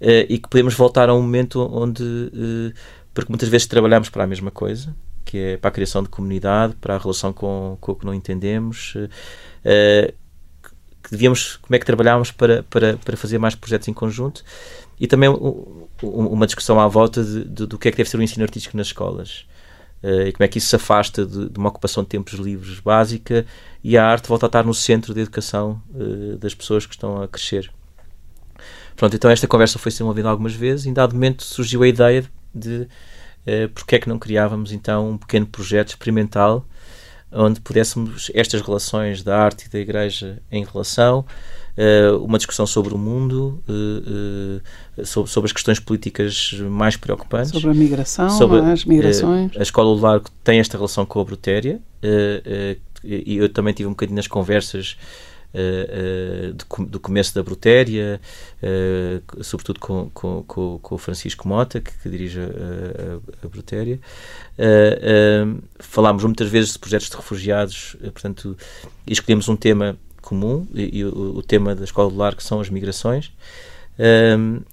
[0.00, 2.72] uh, e que podemos voltar a um momento onde, uh,
[3.12, 6.76] porque muitas vezes trabalhamos para a mesma coisa, que é para a criação de comunidade,
[6.80, 8.94] para a relação com, com o que não entendemos.
[8.94, 10.25] Uh,
[11.06, 14.42] que devíamos, como é que trabalhávamos para, para, para fazer mais projetos em conjunto
[14.98, 18.16] e também um, uma discussão à volta de, de, do que é que deve ser
[18.16, 19.46] o ensino artístico nas escolas
[20.02, 22.80] uh, e como é que isso se afasta de, de, uma ocupação de tempos livres
[22.80, 23.46] básica
[23.84, 27.22] e a arte volta a estar no centro da educação uh, das pessoas que estão
[27.22, 27.70] a crescer.
[28.96, 31.88] Pronto, então esta conversa foi sendo ouvida algumas vezes e em dado momento surgiu a
[31.88, 32.88] ideia de
[33.46, 36.66] uh, porque é que não criávamos então um pequeno projeto experimental
[37.32, 41.24] onde pudéssemos estas relações da arte e da igreja em relação,
[41.76, 44.60] uh, uma discussão sobre o mundo, uh,
[45.00, 47.50] uh, sobre, sobre, as questões políticas mais preocupantes.
[47.50, 49.52] Sobre a migração, sobre, as migrações.
[49.56, 51.80] a Escola do Largo tem esta relação com a Brutéria
[53.04, 54.96] e eu também tive um bocadinho nas conversas
[55.56, 58.20] Uh, uh, do, começo da Brutéria,
[58.62, 62.44] uh, sobretudo com, com, com, o Francisco Mota, que, que dirige a,
[63.42, 63.98] a, Brutéria.
[65.78, 68.54] falámos muitas vezes de projetos de refugiados, portanto,
[69.06, 73.32] escolhemos um tema comum, e, o, o, tema da Escola do Largo são as migrações.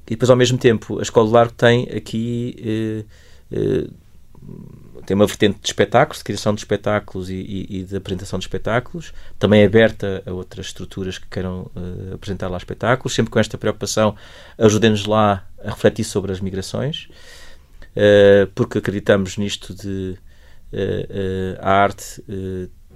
[0.05, 3.05] e depois, ao mesmo tempo, a Escola do Largo tem aqui
[5.05, 8.45] tem uma vertente de espetáculos, de criação de espetáculos e, e, e, de apresentação de
[8.45, 13.39] espetáculos, também é aberta a outras estruturas que queiram uh, apresentar lá espetáculos, sempre com
[13.39, 14.15] esta preocupação,
[14.57, 17.07] ajudem-nos lá a refletir sobre as migrações,
[17.95, 20.17] uh, porque acreditamos nisto de
[20.73, 22.23] uh, a arte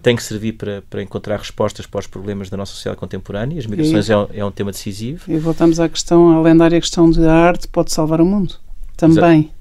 [0.02, 3.66] tem que servir para, para encontrar respostas para os problemas da nossa sociedade contemporânea, as
[3.66, 5.24] migrações e, é, um, é um tema decisivo.
[5.28, 8.56] E voltamos à questão, à lendária questão de a arte pode salvar o mundo,
[8.96, 9.52] também.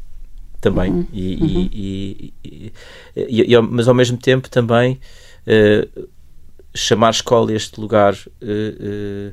[0.61, 0.92] Também.
[0.92, 1.07] Uhum.
[1.12, 1.69] E, uhum.
[1.73, 2.73] E, e,
[3.55, 5.01] e, mas ao mesmo tempo também
[5.47, 6.09] uh,
[6.75, 9.33] chamar escola este lugar uh,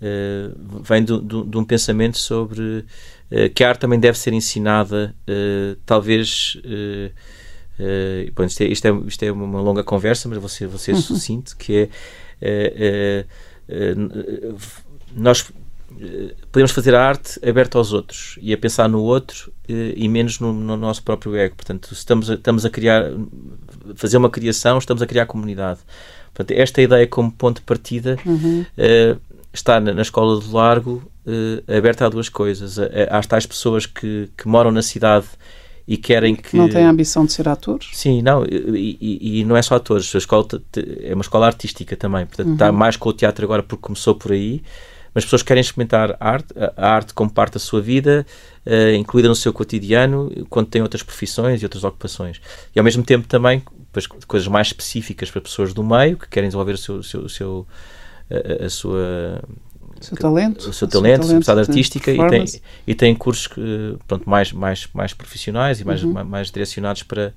[0.00, 2.84] uh, vem de, de, de, um pensamento sobre
[3.54, 5.14] que a arte também deve ser ensinada,
[5.86, 6.60] talvez.
[8.34, 10.96] bom, isto, é, isto, é, isto é uma longa conversa, mas vou ser, vou ser
[10.96, 11.00] uhum.
[11.00, 11.88] sucinto, que
[12.42, 13.24] é
[15.14, 15.48] nós
[16.50, 20.38] podemos fazer a arte aberta aos outros e a pensar no outro eh, e menos
[20.40, 21.56] no, no nosso próprio ego.
[21.56, 23.04] Portanto, estamos a, estamos a criar,
[23.94, 25.80] fazer uma criação, estamos a criar comunidade.
[26.32, 28.64] Portanto, esta ideia como ponto de partida uhum.
[28.78, 29.20] uh,
[29.52, 32.78] está na, na, Escola do Largo uh, aberta a duas coisas.
[32.78, 35.26] Há tais pessoas que, que moram na cidade
[35.86, 36.56] e querem que...
[36.56, 37.88] Não têm a ambição de ser atores?
[37.92, 40.46] Sim, não, e, e, e não é só atores, a escola
[41.02, 42.52] é uma escola artística também, portanto uhum.
[42.52, 44.62] está mais com o teatro agora porque começou por aí,
[45.14, 48.26] mas pessoas querem experimentar a arte, a arte como parte da sua vida,
[48.66, 52.40] uh, incluída no seu cotidiano, quando têm outras profissões e outras ocupações.
[52.74, 56.48] E ao mesmo tempo também depois, coisas mais específicas para pessoas do meio que querem
[56.48, 57.66] desenvolver o seu, o seu, o seu
[58.30, 59.42] a, a sua
[60.00, 62.44] o seu talento, o seu talento, sua capacidade artística e tem,
[62.86, 66.12] e tem cursos que, pronto, mais, mais, mais profissionais e mais, uhum.
[66.12, 67.34] mais, mais, direcionados para,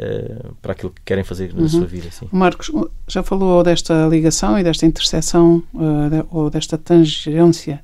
[0.00, 1.68] uh, para aquilo que querem fazer na uhum.
[1.68, 2.10] sua vida.
[2.10, 2.28] Sim.
[2.32, 2.70] Marcos,
[3.06, 7.82] já falou desta ligação e desta interseção uh, ou desta tangência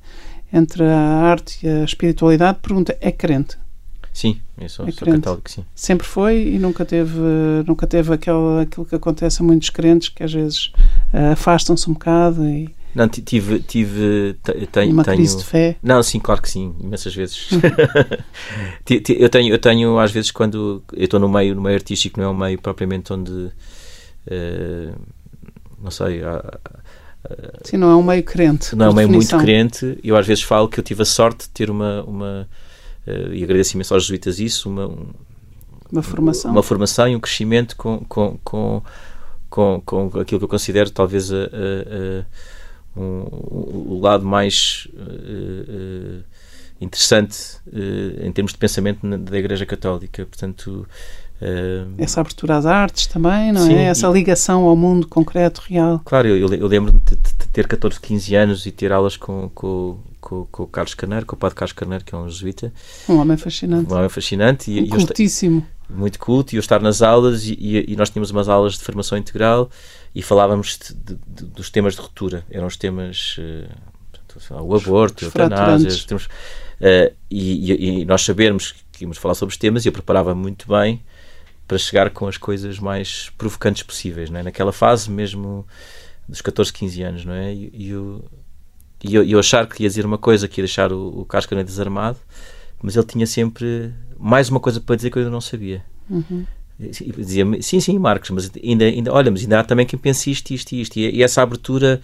[0.51, 2.59] entre a arte e a espiritualidade.
[2.61, 3.57] Pergunta, é crente?
[4.13, 5.63] Sim, eu sou, é sou católico, sim.
[5.75, 7.19] Sempre foi e nunca teve,
[7.67, 10.71] nunca teve aquele, aquilo que acontece a muitos crentes que às vezes
[11.13, 13.59] uh, afastam-se um bocado e não, tive.
[13.59, 14.35] tive
[14.71, 15.75] tenho, Uma tenho, crise de fé?
[15.83, 17.49] Não, sim, claro que sim, imensas vezes.
[19.19, 22.27] eu, tenho, eu tenho, às vezes, quando eu estou no meio, no meio artístico, não
[22.27, 23.31] é um meio propriamente onde.
[23.31, 24.95] Uh,
[25.79, 26.23] não sei.
[26.23, 26.59] Há,
[27.63, 28.75] Sim, não é um meio crente.
[28.75, 29.37] Não é um meio definição.
[29.37, 29.99] muito crente.
[30.03, 32.03] Eu às vezes falo que eu tive a sorte de ter uma.
[32.03, 32.49] uma
[33.05, 35.05] uh, e agradeço imenso aos jesuítas isso, uma, um,
[35.91, 36.51] uma formação.
[36.51, 38.81] Uma formação e um crescimento com, com, com,
[39.51, 42.56] com, com aquilo que eu considero talvez a, a, a
[42.97, 46.23] um, o lado mais uh,
[46.81, 50.25] interessante uh, em termos de pensamento na, da Igreja Católica.
[50.25, 50.87] Portanto,
[51.99, 53.65] essa abertura às artes também, não é?
[53.65, 53.83] sim, é?
[53.83, 56.01] Essa ligação ao mundo concreto, real.
[56.03, 59.99] Claro, eu, eu lembro-me de, de, ter 14, 15 anos e ter aulas com, com,
[60.19, 62.73] com, com, o Carlos Carneiro, com o Padre Carlos Carneiro, que é um jesuíta.
[63.07, 63.93] Um homem fascinante.
[63.93, 64.71] Um homem fascinante.
[64.71, 65.65] E, um cultíssimo.
[65.87, 68.79] muito culto, e eu estar nas aulas, e, e, e, nós tínhamos umas aulas de
[68.79, 69.69] formação integral,
[70.17, 72.43] e falávamos de, de, dos temas de ruptura.
[72.49, 73.37] Eram os temas.
[73.37, 79.57] Uh, o aborto, a eutanásia, uh, e, e, nós sabermos que íamos falar sobre os
[79.57, 81.03] temas, e eu preparava muito bem
[81.67, 84.43] para chegar com as coisas mais provocantes possíveis, não é?
[84.43, 85.65] naquela fase mesmo
[86.27, 87.53] dos 14, 15 anos, não é?
[87.53, 88.25] E, eu,
[89.03, 91.63] e eu, eu, achar que ia dizer uma coisa, que ia deixar o, o Cascana
[91.63, 92.17] desarmado,
[92.81, 95.83] mas ele tinha sempre mais uma coisa para dizer que eu ainda não sabia.
[96.09, 96.45] Uhum
[96.79, 100.51] dizia sim, sim, Marcos, mas ainda, ainda, olha, mas ainda há também quem pense isto,
[100.51, 100.97] isto e isto.
[100.97, 101.99] E, essa abertura.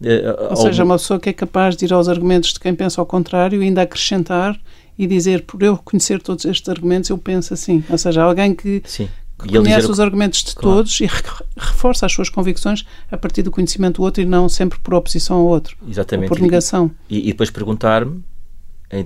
[0.00, 3.00] Uh, Ou seja, uma pessoa que é capaz de ir aos argumentos de quem pensa
[3.00, 4.58] ao contrário e ainda acrescentar
[4.98, 7.84] e dizer, por eu conhecer todos estes argumentos, eu penso assim.
[7.90, 9.08] Ou seja, alguém que, sim.
[9.38, 9.92] que conhece dizer...
[9.92, 10.78] os argumentos de claro.
[10.78, 11.08] todos e
[11.56, 15.36] reforça as suas convicções a partir do conhecimento do outro e não sempre por oposição
[15.36, 15.76] ao outro.
[15.86, 16.30] Exatamente.
[16.30, 16.90] Ou por negação.
[17.08, 18.22] E, e depois perguntar-me,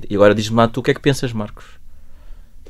[0.09, 1.65] e agora diz-me lá, tu o que é que pensas, Marcos?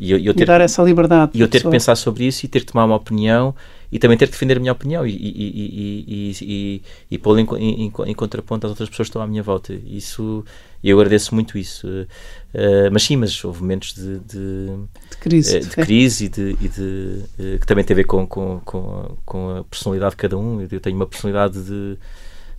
[0.01, 1.33] E, eu, eu ter, dar essa liberdade.
[1.35, 3.55] E eu ter que pensar sobre isso e ter que tomar uma opinião
[3.93, 7.47] e também ter que defender a minha opinião e, e, e, e, e pô-la em,
[7.59, 9.73] em, em, contraponto às outras pessoas que estão à minha volta.
[9.87, 10.45] Isso,
[10.83, 11.87] eu agradeço muito isso.
[11.87, 14.67] Uh, mas sim, mas houve momentos de, de,
[15.11, 18.05] de crise, uh, de crise e de, e de uh, que também tem a ver
[18.05, 20.61] com, com, com, com a personalidade de cada um.
[20.61, 21.97] Eu tenho uma personalidade de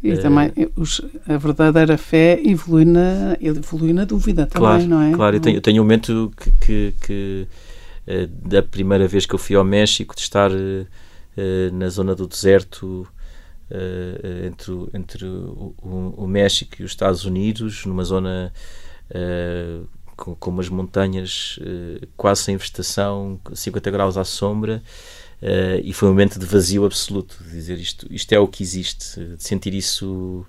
[0.06, 5.02] e uh, também os, a verdadeira fé evolui na, evolui na dúvida também, claro, não
[5.02, 5.12] é?
[5.12, 7.48] Claro, eu tenho, eu tenho um momento que, que, que
[8.08, 10.86] uh, da primeira vez que eu fui ao México, de estar uh,
[11.74, 13.08] na zona do deserto
[14.46, 18.54] entre, entre o, o, o, México e os Estados Unidos, numa zona
[20.16, 21.60] com, com umas montanhas
[22.16, 24.84] quase sem vegetação, 50 graus à sombra.
[25.42, 28.64] Uh, e foi um momento de vazio absoluto, de dizer isto, isto é o que
[28.64, 30.46] existe, de sentir isso.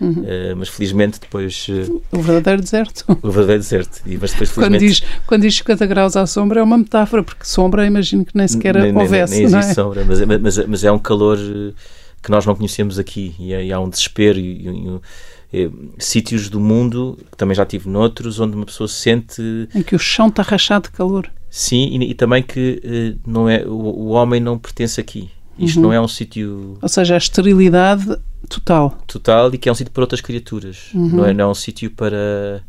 [0.00, 0.22] Uhum.
[0.22, 1.66] Uh, mas felizmente depois.
[1.68, 3.04] Uh, o verdadeiro deserto.
[3.22, 4.02] O verdadeiro deserto.
[4.04, 7.44] E, mas depois, quando, diz, quando diz 50 graus à sombra é uma metáfora, porque
[7.44, 9.34] sombra imagino que nem sequer nem, houvesse.
[9.34, 9.74] Nem, nem existe é?
[9.74, 11.38] sombra, mas, mas, mas, é um calor
[12.20, 15.00] que nós não conhecemos aqui e, e há um desespero e,
[15.52, 19.68] e, e, sítios do mundo, que também já tive noutros, onde uma pessoa sente.
[19.74, 21.30] Em que o chão está rachado de calor.
[21.54, 25.30] Sim, e, e também que uh, não é, o, o, homem não pertence aqui.
[25.58, 25.82] Isto uhum.
[25.82, 26.78] não é um sítio.
[26.80, 28.06] Ou seja, a esterilidade
[28.48, 28.98] total.
[29.06, 30.88] Total e que é um sítio para outras criaturas.
[30.94, 31.08] Uhum.
[31.08, 32.64] Não, é, não é um sítio para,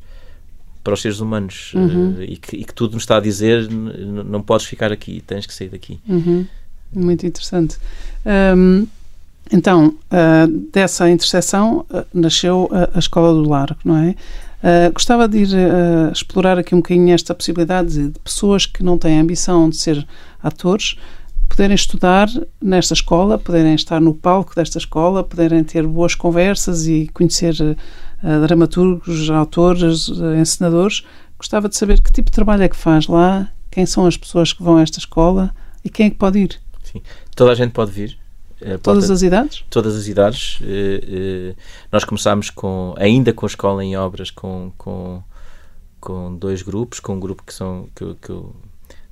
[0.84, 1.72] para os seres humanos.
[1.74, 2.16] Uhum.
[2.18, 5.46] Uh, e, que, e, que, tudo nos está a dizer: não podes ficar aqui, tens
[5.46, 5.98] que sair daqui.
[6.06, 6.46] Uhum.
[6.94, 7.78] Muito interessante.
[8.26, 8.86] Um,
[9.50, 14.14] então, uh, dessa interseção uh, nasceu a, a Escola do Largo, não é?
[14.64, 18.98] Uh, gostava de ir uh, explorar aqui um bocadinho esta possibilidade de, pessoas que não
[18.98, 20.08] têm ambição de ser
[20.42, 20.96] atores
[21.50, 22.30] poderem estudar
[22.62, 28.42] nesta escola, poderem estar no palco desta escola, poderem ter boas conversas e conhecer uh,
[28.48, 31.04] dramaturgos, autores, encenadores.
[31.38, 34.54] Gostava de saber que tipo de trabalho é que faz lá, quem são as pessoas
[34.54, 36.60] que vão a esta escola e quem é que pode ir.
[36.84, 37.02] Sim,
[37.36, 38.23] toda a gente pode vir.
[38.82, 39.66] Todas as idades?
[39.70, 40.60] Todas as idades.
[41.92, 45.24] nós começámos com, ainda com a escola em obras, com, com,
[46.00, 48.56] com dois grupos, com um grupo que são que, que eu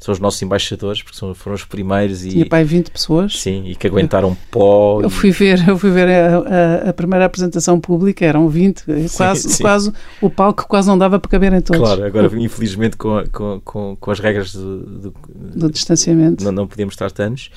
[0.02, 2.26] são os nossos embaixadores, porque são, foram os primeiros.
[2.26, 3.40] E, Tinha pai 20 pessoas.
[3.40, 5.00] Sim, e que aguentaram pó.
[5.00, 8.84] Eu fui ver, eu fui ver a, a, a primeira apresentação pública, eram 20,
[9.16, 9.62] quase, sim.
[9.62, 11.80] quase o palco quase não dava para caber em todos.
[11.80, 15.14] Claro, agora infelizmente com, com, com, com as regras do, do,
[15.56, 17.52] do distanciamento não, não podíamos estar tantos.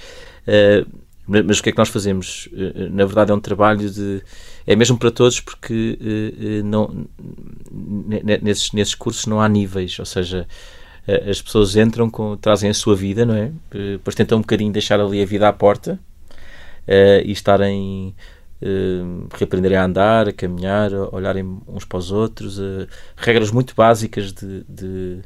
[0.47, 0.87] Uh,
[1.27, 2.49] mas o que é que nós fazemos?
[2.53, 4.23] Uh, na verdade é um trabalho de...
[4.67, 7.07] É mesmo para todos porque uh, não,
[8.43, 10.47] nesses, nesses cursos não há níveis, ou seja
[11.07, 13.53] eh, as pessoas entram, com, trazem a sua vida, não é?
[13.73, 15.99] Eh, depois tentam um bocadinho deixar ali a vida à porta
[17.25, 18.15] e estarem.
[18.63, 23.75] Uh, reaprenderem a andar, a caminhar, a olharem uns para os outros, uh, regras muito
[23.75, 25.19] básicas de, de,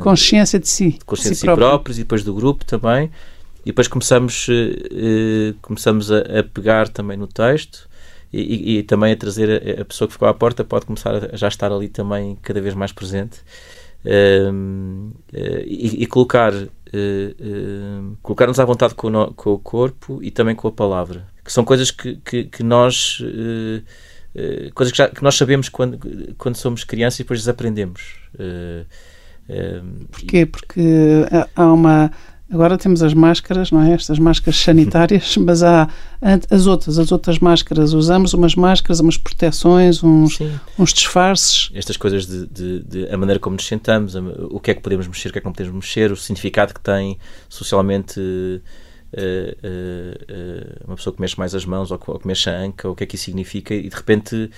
[0.00, 3.10] consciência de si, de consciência de si, si próprios e depois do grupo também.
[3.64, 7.88] E depois começamos, uh, começamos a, a, pegar também no texto
[8.30, 11.30] e, e, e também a trazer a, a, pessoa que ficou à porta pode começar
[11.32, 13.40] a já estar ali também cada vez mais presente
[14.04, 16.52] uh, e, e, colocar
[18.22, 21.52] colocar-nos à vontade com o, no, com o, corpo e também com a palavra que
[21.52, 23.20] são coisas que, que, que nós
[24.74, 25.98] coisas que, já, que, nós sabemos quando,
[26.38, 28.20] quando somos crianças e depois desaprendemos
[30.12, 30.46] Porquê?
[30.46, 30.80] Porque
[31.56, 32.10] há uma
[32.50, 33.94] Agora temos as máscaras, não é?
[33.94, 35.88] Estas máscaras sanitárias, mas há
[36.50, 37.94] as outras, as outras máscaras.
[37.94, 40.38] Usamos umas máscaras, umas proteções, uns,
[40.78, 41.70] uns disfarces.
[41.74, 45.06] Estas coisas de, de, de, a maneira como nos sentamos, o que é que podemos
[45.08, 48.60] mexer, o que é que não podemos mexer, o significado que tem socialmente uh,
[49.14, 52.58] uh, uh, uma pessoa que mexe mais as mãos ou que, ou que mexe a
[52.58, 54.50] anca, o que é que isso significa e de repente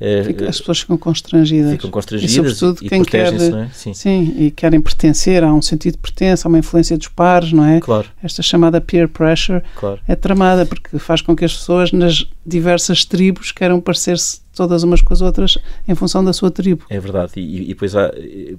[0.00, 1.72] é, as pessoas ficam constrangidas.
[1.72, 3.68] Ficam constrangidas e, sobretudo, e, quem quer, é?
[3.72, 3.94] sim.
[3.94, 4.34] sim.
[4.36, 7.80] e querem pertencer, há um sentido de pertença, há uma influência dos pares, não é?
[7.80, 8.08] Claro.
[8.22, 10.00] Esta chamada peer pressure claro.
[10.08, 15.00] é tramada porque faz com que as pessoas nas diversas tribos queiram parecer-se todas umas
[15.00, 16.84] com as outras em função da sua tribo.
[16.90, 17.32] É verdade.
[17.36, 18.10] E, e depois há,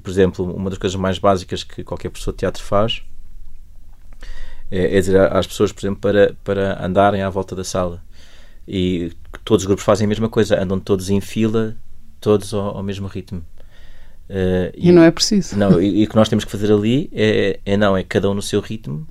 [0.02, 3.02] por exemplo, uma das coisas mais básicas que qualquer pessoa de teatro faz
[4.72, 8.02] é, é dizer às pessoas, por exemplo, para, para andarem à volta da sala
[8.68, 9.12] e
[9.44, 11.76] todos os grupos fazem a mesma coisa, andam todos em fila,
[12.20, 13.44] todos ao, ao mesmo ritmo.
[14.30, 15.56] Uh, e, e, não é preciso.
[15.56, 18.30] Não, e, e, o que nós temos que fazer ali é, é não, é cada
[18.30, 19.08] um no seu ritmo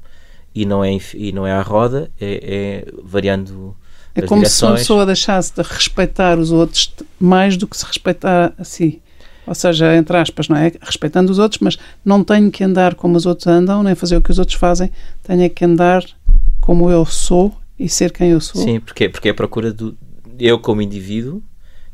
[0.54, 3.76] e não é, e não é à roda, é, é variando.
[4.14, 4.58] É como direções.
[4.58, 9.00] se uma pessoa deixasse de respeitar os outros mais do que se respeitar a si.
[9.46, 10.72] Ou seja, entre aspas, não é?
[10.80, 14.22] Respeitando os outros, mas não tenho que andar como os outros andam, nem fazer o
[14.22, 14.90] que os outros fazem,
[15.22, 16.04] tenho que andar
[16.60, 18.62] como eu sou e ser quem eu sou.
[18.62, 19.96] Sim, porque, porque é a procura do
[20.38, 21.42] eu como indivíduo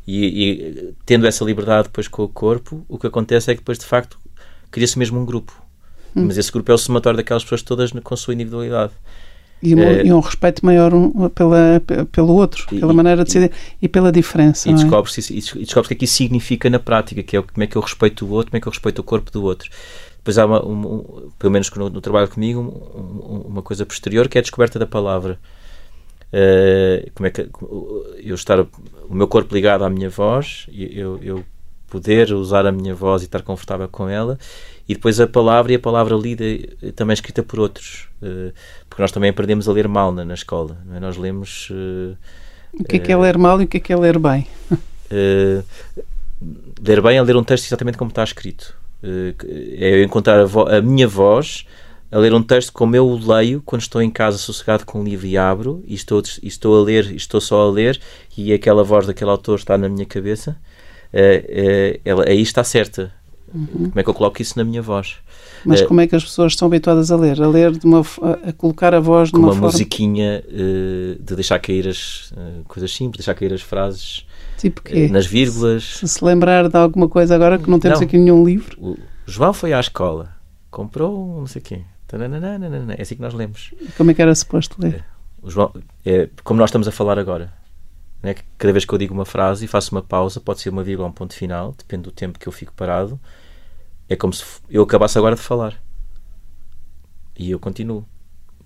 [0.07, 3.79] e, e, tendo essa liberdade depois com o corpo, o que acontece é que depois
[3.79, 4.19] de facto
[4.71, 5.53] cria-se mesmo um grupo.
[6.17, 6.27] Hum.
[6.27, 8.93] Mas esse grupo é o somatório daquelas pessoas todas com a sua individualidade.
[9.63, 13.31] E um, é, e um respeito maior um, pela, pelo outro, e, pela maneira de
[13.31, 14.71] ser e pela diferença.
[14.71, 15.59] E descobre-se é?
[15.59, 17.83] descobre o que é que isso significa na prática, que é como é que eu
[17.83, 19.71] respeito o outro, como é que eu respeito o corpo do outro.
[20.17, 22.61] Depois há, uma, um, pelo menos no, no trabalho comigo,
[23.47, 25.39] uma coisa posterior que é a descoberta da palavra.
[26.33, 27.49] Uh, como é que
[28.23, 28.69] eu estar o
[29.15, 31.45] meu corpo ligado à minha voz, eu, eu
[31.89, 34.39] poder usar a minha voz e estar confortável com ela,
[34.89, 38.53] e depois a palavra e a palavra lida eh, também escrita por outros, uh,
[38.89, 41.01] porque nós também aprendemos a ler mal na, na escola, é?
[41.01, 41.69] nós lemos.
[41.71, 42.17] Uh,
[42.79, 44.47] o que é que é ler mal e o que é que é ler bem?
[46.81, 48.77] ler bem é ler um texto exatamente como está escrito.
[49.03, 51.67] é eu encontrar a, a minha voz
[52.13, 55.05] a ler um texto como eu o leio quando estou em casa sossegado com um
[55.05, 58.01] livro e abro e estou, e estou a ler, e estou só a ler
[58.37, 60.57] e aquela voz daquele autor está na minha cabeça,
[61.13, 63.13] uh, uh, ela, aí está certa.
[63.53, 63.91] Uhum.
[63.91, 65.17] Como é que eu coloco isso na minha voz?
[65.65, 67.43] Mas uh, como é que as pessoas estão habituadas a ler?
[67.43, 69.67] A ler de uma a colocar a voz de uma, forma...
[69.67, 72.33] musiquinha de deixar cair as
[72.67, 74.25] coisas simples, deixar cair as frases
[74.57, 75.09] tipo quê?
[75.09, 75.99] nas vírgulas.
[75.99, 78.07] Se se lembrar de alguma coisa agora que não temos não.
[78.07, 78.79] aqui nenhum livro.
[78.81, 78.97] O
[79.27, 80.31] João foi à escola,
[80.71, 81.83] comprou não sei quê
[82.17, 83.73] é assim que nós lemos.
[83.97, 84.95] Como é que era suposto ler?
[84.97, 85.05] É,
[85.49, 85.73] João,
[86.05, 87.53] é, como nós estamos a falar agora.
[88.23, 88.35] Né?
[88.59, 91.07] Cada vez que eu digo uma frase e faço uma pausa, pode ser uma vírgula
[91.07, 93.19] ou um ponto final, depende do tempo que eu fico parado.
[94.09, 95.81] É como se eu acabasse agora de falar.
[97.39, 98.05] E eu continuo.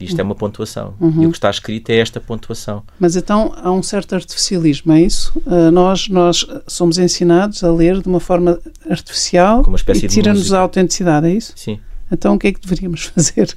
[0.01, 0.95] Isto é uma pontuação.
[1.01, 1.23] Uhum.
[1.23, 2.83] E o que está escrito é esta pontuação.
[2.99, 5.33] Mas então há um certo artificialismo, é isso?
[5.47, 8.59] Uh, nós, nós somos ensinados a ler de uma forma
[8.91, 11.53] artificial Como uma espécie e tira-nos a autenticidade, é isso?
[11.57, 11.81] Sim.
[12.15, 13.57] Então o que é que deveríamos fazer?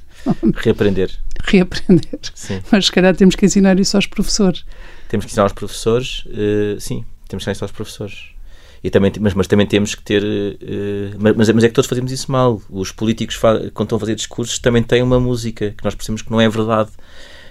[0.56, 1.10] Reaprender.
[1.44, 2.20] Reaprender.
[2.34, 2.60] Sim.
[2.70, 4.64] Mas se calhar temos que ensinar isso aos professores.
[5.08, 8.30] Temos que ensinar aos professores, uh, sim, temos que ensinar isso aos professores.
[8.82, 10.22] E também, mas, mas também temos que ter.
[10.22, 12.60] Uh, mas, mas é que todos fazemos isso mal.
[12.70, 16.30] Os políticos, quando estão a fazer discursos, também têm uma música que nós percebemos que
[16.30, 16.90] não é verdade.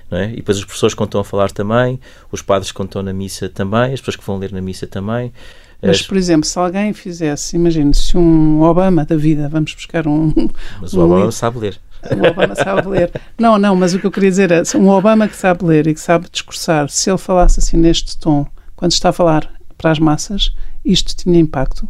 [0.09, 0.31] não é?
[0.31, 1.99] E depois os professores que estão a falar também,
[2.31, 5.33] os padres que estão na missa também, as pessoas que vão ler na missa também.
[5.81, 10.33] Mas, por exemplo, se alguém fizesse, imagine se um Obama da vida, vamos buscar um.
[10.81, 11.79] Mas o um Obama sabe ler.
[12.11, 13.11] O Obama sabe ler.
[13.37, 15.93] Não, não, mas o que eu queria dizer é: um Obama que sabe ler e
[15.93, 19.99] que sabe discursar, se ele falasse assim neste tom, quando está a falar para as
[19.99, 20.53] massas,
[20.83, 21.87] isto tinha impacto?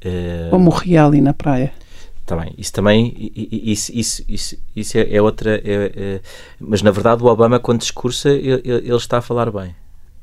[0.00, 0.48] É...
[0.50, 1.72] Ou morria ali na praia?
[2.20, 6.20] Está bem, isso também, isso, isso, isso, isso é, é outra, é, é,
[6.60, 9.74] mas na verdade o Obama quando discursa ele, ele está a falar bem.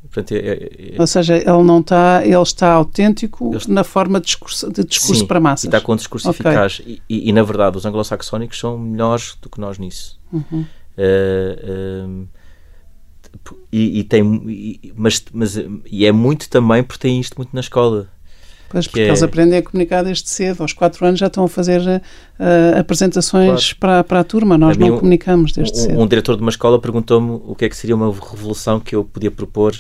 [0.03, 3.73] Portanto, é, é, é, Ou seja, ele não está, ele está autêntico ele...
[3.73, 5.65] na forma de discurso, de discurso Sim, para massas.
[5.65, 6.45] E está com um discurso okay.
[6.45, 6.81] eficaz.
[6.85, 10.19] E, e, e, na verdade, os anglo-saxónicos são melhores do que nós nisso.
[10.31, 10.65] Uhum.
[10.97, 12.27] Uh, uh,
[13.71, 14.23] e, e, tem,
[14.95, 18.09] mas, mas e é muito também porque tem isto muito na escola.
[18.69, 19.07] Pois, porque é...
[19.07, 20.61] eles aprendem a comunicar desde cedo.
[20.61, 23.79] Aos 4 anos já estão a fazer uh, apresentações claro.
[23.79, 24.57] para, para a turma.
[24.57, 25.99] Nós a não um, comunicamos desde um, cedo.
[25.99, 29.03] Um diretor de uma escola perguntou-me o que é que seria uma revolução que eu
[29.03, 29.75] podia propor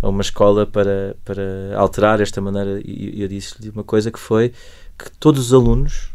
[0.00, 2.80] a uma escola para, para alterar esta maneira.
[2.84, 4.52] E eu disse-lhe uma coisa que foi
[4.96, 6.10] que todos os alunos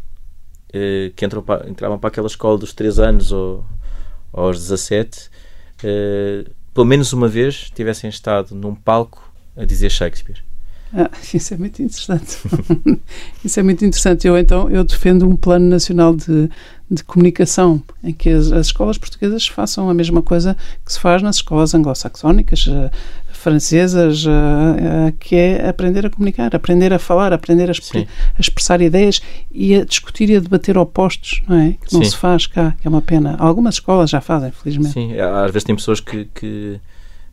[0.70, 3.64] uh, que entram para, entravam para aquela escola dos 3 anos ou,
[4.32, 5.28] aos 17,
[5.84, 10.42] uh, pelo menos uma vez tivessem estado num palco a dizer Shakespeare.
[10.94, 12.38] Ah, isso é muito interessante.
[13.44, 14.26] isso é muito interessante.
[14.26, 16.48] Eu então eu defendo um plano nacional de,
[16.88, 21.20] de comunicação em que as, as escolas portuguesas façam a mesma coisa que se faz
[21.20, 22.90] nas escolas anglo-saxónicas, uh,
[23.32, 28.80] francesas, uh, uh, que é aprender a comunicar, aprender a falar, aprender a, a, expressar
[28.80, 29.20] ideias
[29.52, 31.72] e a discutir e a debater opostos, não é?
[31.72, 32.10] Que não Sim.
[32.10, 33.36] se faz cá, que é uma pena.
[33.38, 34.94] Algumas escolas já fazem, felizmente.
[34.94, 36.80] Sim, às vezes tem pessoas que, que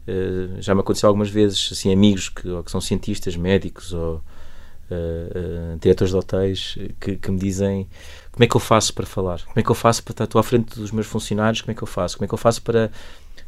[0.08, 5.76] Uh, já me aconteceu algumas vezes, assim, amigos que, que são cientistas, médicos ou uh,
[5.76, 7.88] uh, diretores de hotéis que, que, me dizem
[8.32, 10.44] como é que eu faço para falar, como é que eu faço para estar, à
[10.44, 12.92] frente dos meus funcionários, como é que eu faço, como é que eu faço para,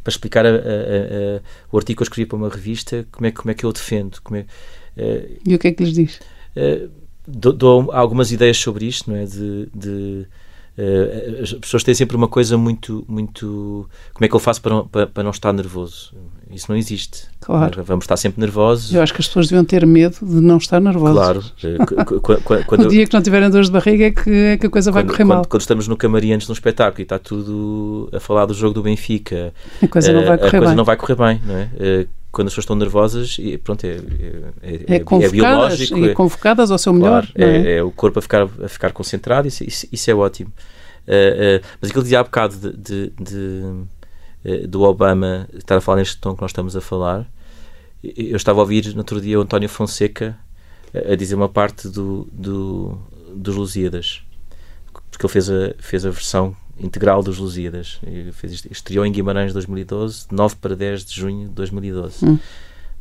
[0.04, 1.42] para explicar a, a, a,
[1.72, 3.74] o artigo que eu escrevi para uma revista, como é, como é que eu o
[3.74, 4.20] defendo.
[4.96, 6.20] É, e o que é que lhes diz?
[7.26, 9.26] Dou, dou, algumas ideias sobre isto, não é?
[9.26, 10.28] de, de
[11.42, 13.88] as pessoas têm sempre uma coisa muito, muito.
[14.14, 16.14] Como é que eu faço para não, para, para não estar nervoso?
[16.54, 17.26] Isso não existe.
[17.42, 17.84] Claro.
[17.84, 18.94] Vamos estar sempre nervosos.
[18.94, 21.16] Eu acho que as pessoas deviam ter medo de não estar nervosas.
[21.16, 21.44] Claro.
[21.64, 24.70] Eh, quando, o dia que não tiverem dores de barriga é que, é que a
[24.70, 25.46] coisa vai quando, correr mal.
[25.46, 28.74] Quando, estamos no camarim antes de um espetáculo e está tudo a falar do jogo
[28.74, 30.76] do Benfica, a coisa não vai correr, a coisa bem.
[30.76, 32.08] Não vai correr bem, não é?
[32.34, 33.96] quando as pessoas estão nervosas, e pronto, é, é,
[34.64, 36.00] é, é, é biológico.
[36.00, 37.28] E convocadas ao seu melhor.
[37.28, 37.76] Claro, é?
[37.76, 37.84] é?
[37.84, 40.52] o corpo a ficar, a ficar concentrado, isso, isso, isso é ótimo.
[41.08, 43.88] Uh, uh, mas aquilo que dizia há bocado de, de, de, uh,
[44.68, 47.30] do Obama estar a falar neste tom que nós estamos a falar,
[48.04, 50.38] eu estava a ouvir no outro dia o António Fonseca
[50.94, 52.98] a, dizer uma parte do, do,
[53.34, 54.22] dos Lusíadas,
[55.10, 58.00] porque ele fez a, fez a versão integral dos Lusíadas.
[58.34, 62.26] Fez, estreou em Guimarães 2012, de 9 para 10 de junho de 2012.
[62.26, 62.40] Hum.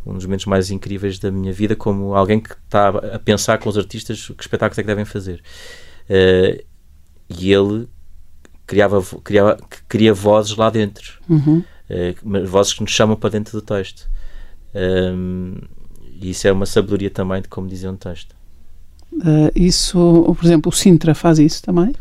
[0.05, 3.69] Um dos momentos mais incríveis da minha vida, como alguém que está a pensar com
[3.69, 5.43] os artistas que espetáculos é que devem fazer.
[6.11, 6.63] Uh,
[7.29, 7.89] e ele
[8.73, 11.63] criava, criava, cria vozes lá dentro, uhum.
[11.91, 14.09] uh, vozes que nos chamam para dentro do texto.
[14.75, 15.59] Um,
[16.19, 18.35] e isso é uma sabedoria também de como dizer um texto.
[19.13, 21.95] Uh, isso, por exemplo, o Sintra faz isso também?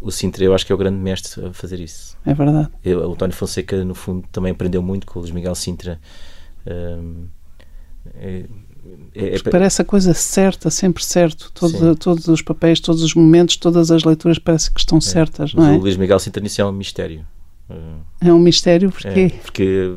[0.00, 2.16] O Sintra, eu acho que é o grande mestre a fazer isso.
[2.24, 2.68] É verdade.
[2.84, 5.98] Eu, o António Fonseca, no fundo, também aprendeu muito com o Luís Miguel Sintra.
[6.64, 7.26] Um,
[8.14, 8.44] é,
[9.14, 11.50] é, é, parece a coisa certa, sempre certo.
[11.54, 15.00] Todo, todos os papéis, todos os momentos, todas as leituras parece que estão é.
[15.00, 15.72] certas, não é?
[15.72, 17.24] O Luís Miguel Sinternice é um mistério.
[18.20, 19.08] É um mistério porque...
[19.08, 19.96] É, porque...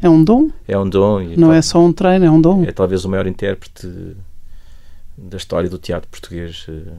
[0.00, 0.50] é um dom?
[0.66, 1.20] É um dom.
[1.36, 2.64] não é só um treino, é um dom.
[2.64, 4.16] É talvez o maior intérprete
[5.16, 6.66] da história do teatro português.
[6.68, 6.92] Eh,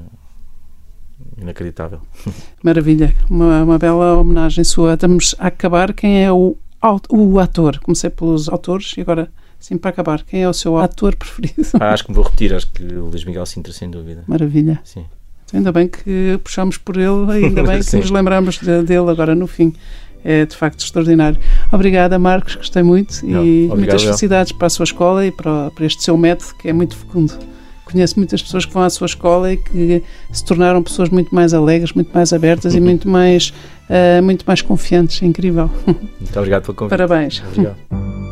[1.42, 2.02] inacreditável.
[2.64, 3.16] Maravilha.
[3.30, 4.94] Uma, uma bela homenagem sua.
[4.94, 5.94] Estamos a acabar.
[5.94, 6.58] Quem é o,
[7.10, 7.80] o ator?
[7.80, 9.32] Comecei pelos autores e agora
[9.68, 11.68] Sim, para acabar, quem é o seu ator preferido?
[11.80, 14.24] Ah, acho que me vou repetir, acho que o Luís Miguel Sintra, sem dúvida.
[14.28, 14.80] Maravilha.
[14.84, 15.06] Sim.
[15.52, 19.74] Ainda bem que puxamos por ele, ainda bem que nos lembramos dele agora no fim.
[20.24, 21.40] É de facto extraordinário.
[21.72, 25.72] Obrigada, Marcos, gostei muito Não, e obrigado, muitas felicidades para a sua escola e para,
[25.72, 27.34] para este seu método que é muito fecundo.
[27.86, 31.56] Conheço muitas pessoas que vão à sua escola e que se tornaram pessoas muito mais
[31.56, 33.52] alegres, muito mais abertas e muito mais,
[33.90, 35.24] uh, muito mais confiantes.
[35.24, 35.72] É incrível.
[35.88, 36.90] Muito obrigado pelo convite.
[36.92, 37.44] Parabéns.
[37.48, 37.78] Obrigado.